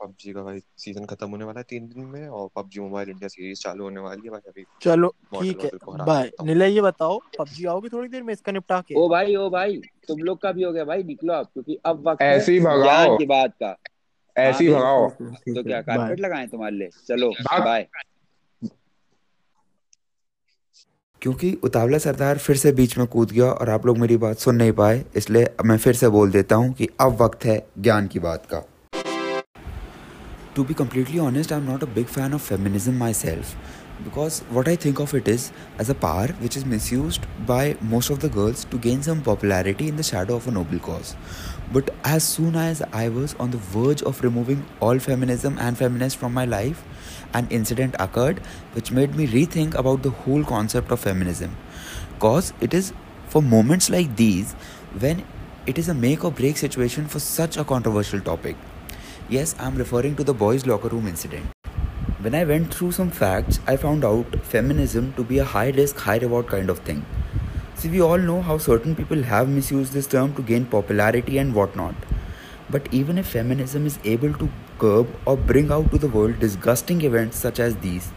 पबजी 0.02 0.32
का 0.32 0.42
भाई 0.42 0.60
सीज़न 0.78 1.04
खत्म 1.06 1.28
होने 1.30 1.44
वाला 1.44 1.60
है 1.60 1.64
तीन 1.68 1.86
दिन 1.88 2.04
में 2.04 2.28
और 2.28 2.48
पबजी 2.56 2.80
मोबाइल 2.80 3.08
इंडिया 3.10 3.28
सीरीज़ 3.28 3.60
चालू 3.60 3.84
होने 3.84 4.00
वाली 4.00 4.22
है 4.24 4.30
भाई 4.30 4.48
अभी। 4.48 4.64
चलो 4.82 5.08
ठीक 5.08 5.58
है। 5.58 5.64
वॉडल 5.64 5.78
को 5.78 5.92
हरा 5.92 6.04
बाय 6.04 6.30
नीला 6.44 6.66
ये 6.66 6.80
बताओ 6.80 7.18
पबजी 7.38 7.66
आओगे 7.66 7.88
थोड़ी 7.88 8.08
देर 8.08 8.22
में 8.22 8.32
इसका 8.32 8.52
निपटा 8.52 8.80
के? 8.80 8.94
ओ 8.94 9.08
भाई 9.08 9.34
ओ 9.36 9.48
भाई 9.50 9.76
तुम 10.08 10.18
लोग 10.20 10.40
का 10.42 10.52
भी 10.52 10.62
हो 10.62 10.72
गया 10.72 10.84
भाई 10.84 11.02
निकलो 11.02 11.32
आप 11.32 11.50
क्योंकि 11.52 11.78
अब 11.86 12.08
वक्त 12.08 12.22
है 12.22 12.36
ऐसे 12.36 12.58
भगाओ। 12.60 13.16
की 13.18 13.26
बात 13.26 13.54
का। 13.62 13.76
ऐसे 14.36 14.68
हाँ, 14.68 14.80
भगाओ। 14.80 15.08
तो 15.08 15.62
क्या 15.62 15.80
कारपेट 15.82 16.20
लगाएँ 16.20 16.46
तुम्हारे 16.48 16.76
लिए? 16.76 16.88
चलो 17.08 17.30
बाय 17.60 17.86
क्योंकि 21.22 21.52
उतावला 21.64 21.98
सरदार 21.98 22.38
फिर 22.38 22.56
से 22.56 22.72
बीच 22.72 22.96
में 22.98 23.06
कूद 23.06 23.30
गया 23.32 23.50
और 23.52 23.70
आप 23.70 23.86
लोग 23.86 23.98
मेरी 23.98 24.16
बात 24.16 24.38
सुन 24.38 24.56
नहीं 24.56 24.72
पाए 24.72 25.04
इसलिए 25.16 25.54
मैं 25.64 25.76
फिर 25.78 25.94
से 25.94 26.08
बोल 26.08 26.30
देता 26.30 26.56
हूँ 26.56 26.72
कि 26.72 26.88
अब 27.00 27.22
वक्त 27.22 27.44
है 27.44 27.66
ज्ञान 27.78 28.06
की 28.06 28.18
बात 28.18 28.46
का। 28.46 28.64
To 30.56 30.64
be 30.70 30.74
completely 30.80 31.18
honest 31.26 31.52
i'm 31.56 31.66
not 31.66 31.82
a 31.82 31.90
big 31.98 32.08
fan 32.16 32.34
of 32.38 32.42
feminism 32.42 32.98
myself 33.02 33.54
because 34.06 34.40
what 34.56 34.68
i 34.72 34.74
think 34.84 34.98
of 35.04 35.14
it 35.18 35.28
is 35.34 35.46
as 35.84 35.92
a 35.94 35.98
power 36.02 36.26
which 36.44 36.56
is 36.60 36.66
misused 36.72 37.28
by 37.50 37.62
most 37.94 38.14
of 38.14 38.20
the 38.24 38.30
girls 38.36 38.64
to 38.72 38.80
gain 38.86 39.02
some 39.08 39.22
popularity 39.28 39.88
in 39.92 40.02
the 40.02 40.08
shadow 40.10 40.36
of 40.42 40.48
a 40.52 40.54
noble 40.58 40.82
cause 40.88 41.14
but 41.76 41.94
as 42.16 42.28
soon 42.34 42.58
as 42.64 42.82
i 43.02 43.08
was 43.18 43.34
on 43.46 43.56
the 43.56 43.62
verge 43.76 44.02
of 44.12 44.22
removing 44.28 44.64
all 44.80 44.98
feminism 45.08 45.58
and 45.68 45.82
feminists 45.84 46.20
from 46.24 46.34
my 46.40 46.44
life 46.56 46.84
an 47.34 47.46
incident 47.50 47.94
occurred 47.98 48.40
which 48.72 48.90
made 48.90 49.14
me 49.14 49.26
rethink 49.26 49.74
about 49.74 50.02
the 50.02 50.10
whole 50.10 50.44
concept 50.44 50.90
of 50.90 51.00
feminism. 51.00 51.56
Cause 52.18 52.52
it 52.60 52.74
is 52.74 52.92
for 53.28 53.42
moments 53.42 53.90
like 53.90 54.16
these 54.16 54.52
when 54.98 55.24
it 55.66 55.78
is 55.78 55.88
a 55.88 55.94
make 55.94 56.24
or 56.24 56.30
break 56.30 56.56
situation 56.56 57.06
for 57.06 57.20
such 57.20 57.56
a 57.56 57.64
controversial 57.64 58.20
topic. 58.20 58.56
Yes, 59.32 59.54
I'm 59.58 59.76
referring 59.76 60.16
to 60.16 60.24
the 60.24 60.34
boys' 60.34 60.66
locker 60.66 60.88
room 60.88 61.06
incident. 61.06 61.46
When 62.20 62.34
I 62.34 62.44
went 62.44 62.74
through 62.74 62.92
some 62.92 63.10
facts, 63.10 63.60
I 63.66 63.76
found 63.78 64.04
out 64.04 64.34
feminism 64.44 65.14
to 65.14 65.24
be 65.24 65.38
a 65.38 65.44
high 65.52 65.70
risk, 65.70 65.96
high 65.96 66.18
reward 66.18 66.48
kind 66.48 66.68
of 66.68 66.80
thing. 66.80 67.06
See, 67.74 67.88
we 67.88 68.02
all 68.02 68.18
know 68.18 68.42
how 68.42 68.58
certain 68.58 68.94
people 68.94 69.22
have 69.22 69.48
misused 69.48 69.94
this 69.94 70.06
term 70.06 70.34
to 70.34 70.42
gain 70.42 70.66
popularity 70.66 71.38
and 71.38 71.54
whatnot. 71.54 71.94
But 72.68 72.92
even 72.92 73.16
if 73.16 73.26
feminism 73.28 73.86
is 73.86 73.98
able 74.04 74.34
to 74.34 74.50
curb 74.78 75.08
or 75.24 75.38
bring 75.38 75.72
out 75.72 75.90
to 75.92 75.96
the 75.96 76.08
world 76.08 76.38
disgusting 76.38 77.00
events 77.00 77.38
such 77.38 77.58
as 77.58 77.74
these, 77.76 78.12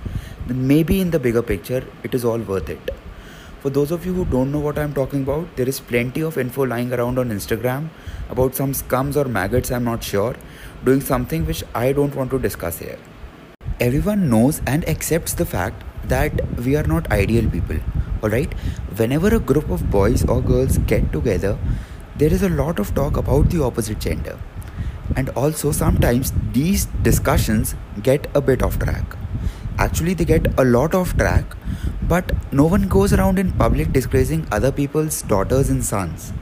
then 0.48 0.68
maybe 0.68 1.00
in 1.00 1.12
the 1.12 1.20
bigger 1.28 1.42
picture, 1.42 1.86
it 2.04 2.14
is 2.14 2.26
all 2.26 2.40
worth 2.40 2.70
it. 2.70 2.92
For 3.62 3.70
those 3.70 3.92
of 3.92 4.06
you 4.06 4.14
who 4.14 4.26
don't 4.26 4.52
know 4.52 4.60
what 4.60 4.78
I'm 4.78 4.94
talking 4.94 5.24
about, 5.24 5.56
there 5.56 5.70
is 5.70 5.80
plenty 5.80 6.22
of 6.22 6.38
info 6.38 6.64
lying 6.64 6.92
around 6.92 7.18
on 7.18 7.30
Instagram 7.30 7.88
about 8.29 8.55
some 8.55 8.74
scums 8.74 9.15
or 9.15 9.25
maggots, 9.25 9.72
I'm 9.72 9.84
not 9.84 10.03
sure, 10.03 10.36
doing 10.84 11.01
something 11.01 11.46
which 11.46 11.63
I 11.74 11.91
don't 11.91 12.15
want 12.15 12.32
to 12.32 12.39
discuss 12.39 12.79
here. 12.79 12.98
Everyone 13.79 14.29
knows 14.29 14.62
and 14.65 14.88
accepts 14.88 15.34
the 15.34 15.46
fact 15.46 15.84
that 16.05 16.34
we 16.60 16.75
are 16.75 16.84
not 16.84 17.12
ideal 17.12 17.50
people, 17.50 17.77
alright? 18.24 18.53
Whenever 18.96 19.36
a 19.36 19.39
group 19.39 19.70
of 19.70 19.89
boys 19.89 20.24
or 20.25 20.41
girls 20.41 20.77
get 20.79 21.12
together, 21.12 21.58
there 22.15 22.32
is 22.32 22.44
a 22.44 22.50
lot 22.50 22.79
of 22.79 22.94
talk 22.96 23.17
about 23.17 23.50
the 23.50 23.63
opposite 23.63 24.00
gender. 24.00 24.39
And 25.15 25.29
also, 25.29 25.72
sometimes 25.72 26.34
these 26.51 26.86
discussions 27.03 27.75
get 28.01 28.27
a 28.34 28.41
bit 28.41 28.63
off 28.63 28.79
track. 28.79 29.03
Actually, 29.77 30.13
they 30.13 30.25
get 30.25 30.60
a 30.60 30.63
lot 30.63 30.96
off 30.96 31.17
track 31.17 31.55
but 32.08 32.32
no 32.51 32.65
one 32.65 32.88
goes 32.88 33.13
around 33.13 33.39
in 33.39 33.51
public 33.51 33.91
disgracing 33.91 34.48
other 34.51 34.72
people's 34.72 35.24
daughters 35.24 35.70
and 35.70 35.84
sons. 35.84 36.34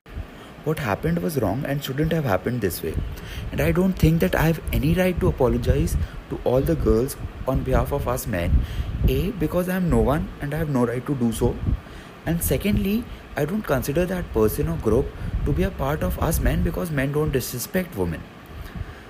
What 0.65 0.79
happened 0.79 1.19
was 1.21 1.41
wrong 1.41 1.65
and 1.65 1.83
shouldn't 1.83 2.13
have 2.13 2.23
happened 2.23 2.61
this 2.61 2.81
way. 2.81 2.95
And 3.51 3.59
I 3.59 3.73
don't 3.73 3.93
think 3.93 4.21
that 4.21 4.33
I 4.33 4.43
have 4.43 4.61
any 4.71 4.93
right 4.93 5.19
to 5.19 5.27
apologize 5.27 5.97
to 6.29 6.39
all 6.45 6.61
the 6.61 6.75
girls 6.75 7.17
on 7.45 7.63
behalf 7.63 7.91
of 7.91 8.07
us 8.07 8.25
men. 8.25 8.63
A, 9.09 9.31
because 9.31 9.67
I 9.67 9.75
am 9.75 9.89
no 9.89 9.99
one 9.99 10.29
and 10.41 10.53
I 10.53 10.57
have 10.59 10.69
no 10.69 10.85
right 10.85 11.05
to 11.05 11.15
do 11.15 11.33
so. 11.33 11.55
And 12.25 12.41
secondly, 12.41 13.03
I 13.35 13.43
don't 13.43 13.63
consider 13.63 14.05
that 14.05 14.31
person 14.31 14.69
or 14.69 14.77
group 14.77 15.07
to 15.43 15.51
be 15.51 15.63
a 15.63 15.71
part 15.71 16.01
of 16.01 16.17
us 16.19 16.39
men 16.39 16.63
because 16.63 16.91
men 16.91 17.11
don't 17.11 17.31
disrespect 17.33 17.97
women. 17.97 18.21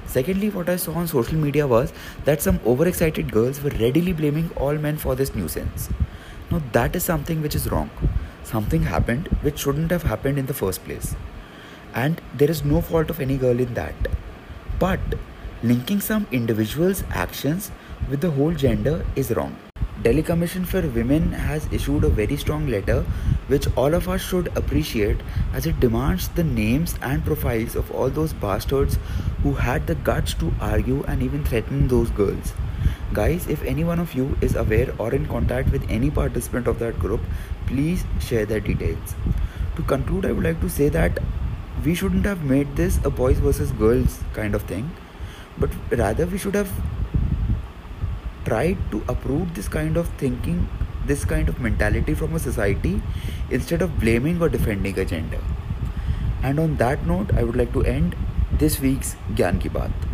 Secondly, 0.08 0.50
what 0.50 0.70
I 0.70 0.78
saw 0.78 0.94
on 0.94 1.08
social 1.08 1.38
media 1.38 1.68
was 1.68 1.94
that 2.26 2.42
some 2.42 2.60
overexcited 2.66 3.32
girls 3.32 3.62
were 3.62 3.70
readily 3.70 4.14
blaming 4.14 4.50
all 4.58 4.74
men 4.74 4.98
for 4.98 5.14
this 5.16 5.36
nuisance. 5.36 5.90
Now, 6.50 6.64
that 6.72 6.96
is 6.96 7.04
something 7.04 7.44
which 7.44 7.54
is 7.54 7.70
wrong. 7.72 7.92
Something 8.44 8.84
happened 8.84 9.28
which 9.42 9.60
shouldn't 9.60 9.92
have 9.92 10.04
happened 10.04 10.40
in 10.40 10.48
the 10.48 10.54
first 10.54 10.84
place. 10.84 11.16
And 11.94 12.22
there 12.34 12.50
is 12.50 12.64
no 12.64 12.82
fault 12.82 13.10
of 13.10 13.20
any 13.20 13.38
girl 13.38 13.60
in 13.60 13.74
that. 13.76 13.96
But 14.80 15.00
linking 15.62 16.02
some 16.02 16.28
individuals' 16.32 17.04
actions 17.12 17.72
with 18.10 18.22
the 18.22 18.32
whole 18.32 18.54
gender 18.54 19.06
is 19.16 19.32
wrong. 19.32 19.56
Delhi 20.02 20.24
Commission 20.24 20.66
for 20.66 20.82
Women 20.82 21.32
has 21.32 21.68
issued 21.72 22.04
a 22.04 22.10
very 22.10 22.36
strong 22.36 22.68
letter 22.68 23.06
which 23.48 23.68
all 23.78 23.94
of 23.94 24.10
us 24.10 24.22
should 24.22 24.48
appreciate 24.58 25.22
as 25.54 25.66
it 25.66 25.80
demands 25.80 26.28
the 26.30 26.44
names 26.44 26.96
and 27.02 27.24
profiles 27.24 27.76
of 27.76 27.90
all 27.92 28.10
those 28.10 28.34
bastards 28.34 28.98
who 29.44 29.54
had 29.54 29.88
the 29.88 29.96
guts 29.96 30.34
to 30.34 30.52
argue 30.60 31.04
and 31.04 31.24
even 31.24 31.46
threaten 31.46 31.88
those 31.88 32.10
girls. 32.10 32.54
Guys, 33.14 33.48
if 33.48 33.64
any 33.64 33.84
one 33.84 34.00
of 34.00 34.14
you 34.14 34.36
is 34.42 34.56
aware 34.56 34.94
or 34.98 35.14
in 35.14 35.28
contact 35.28 35.72
with 35.72 35.90
any 35.90 36.10
participant 36.10 36.68
of 36.68 36.80
that 36.80 36.98
group, 37.00 37.22
please 37.68 38.04
share 38.20 38.46
their 38.46 38.60
details. 38.60 39.16
To 39.76 39.84
conclude, 39.84 40.26
I 40.26 40.32
would 40.32 40.44
like 40.44 40.60
to 40.62 40.70
say 40.70 40.90
that 40.90 41.20
we 41.86 41.96
shouldn't 41.96 42.26
have 42.26 42.44
made 42.44 42.76
this 42.76 43.00
a 43.04 43.10
boys 43.10 43.40
versus 43.40 43.72
girls 43.72 44.20
kind 44.34 44.56
of 44.56 44.64
thing, 44.64 44.92
but 45.58 45.70
rather 45.92 46.26
we 46.26 46.38
should 46.38 46.56
have 46.56 46.72
tried 48.46 48.78
to 48.92 49.04
uproot 49.08 49.54
this 49.56 49.68
kind 49.68 49.98
of 49.98 50.08
thinking, 50.18 50.68
this 51.06 51.26
kind 51.26 51.50
of 51.50 51.60
mentality 51.60 52.14
from 52.14 52.34
a 52.36 52.40
society 52.40 53.02
instead 53.50 53.82
of 53.82 54.00
blaming 54.00 54.42
or 54.42 54.50
defending 54.50 54.98
a 55.00 55.06
gender. 55.06 55.42
And 56.42 56.60
on 56.60 56.78
that 56.78 57.06
note, 57.06 57.34
I 57.34 57.44
would 57.44 57.56
like 57.56 57.74
to 57.74 57.84
end 57.84 58.16
this 58.52 58.80
week's 58.80 59.16
Gyan 59.34 59.62
Ki 59.62 59.70
Baat. 59.70 60.13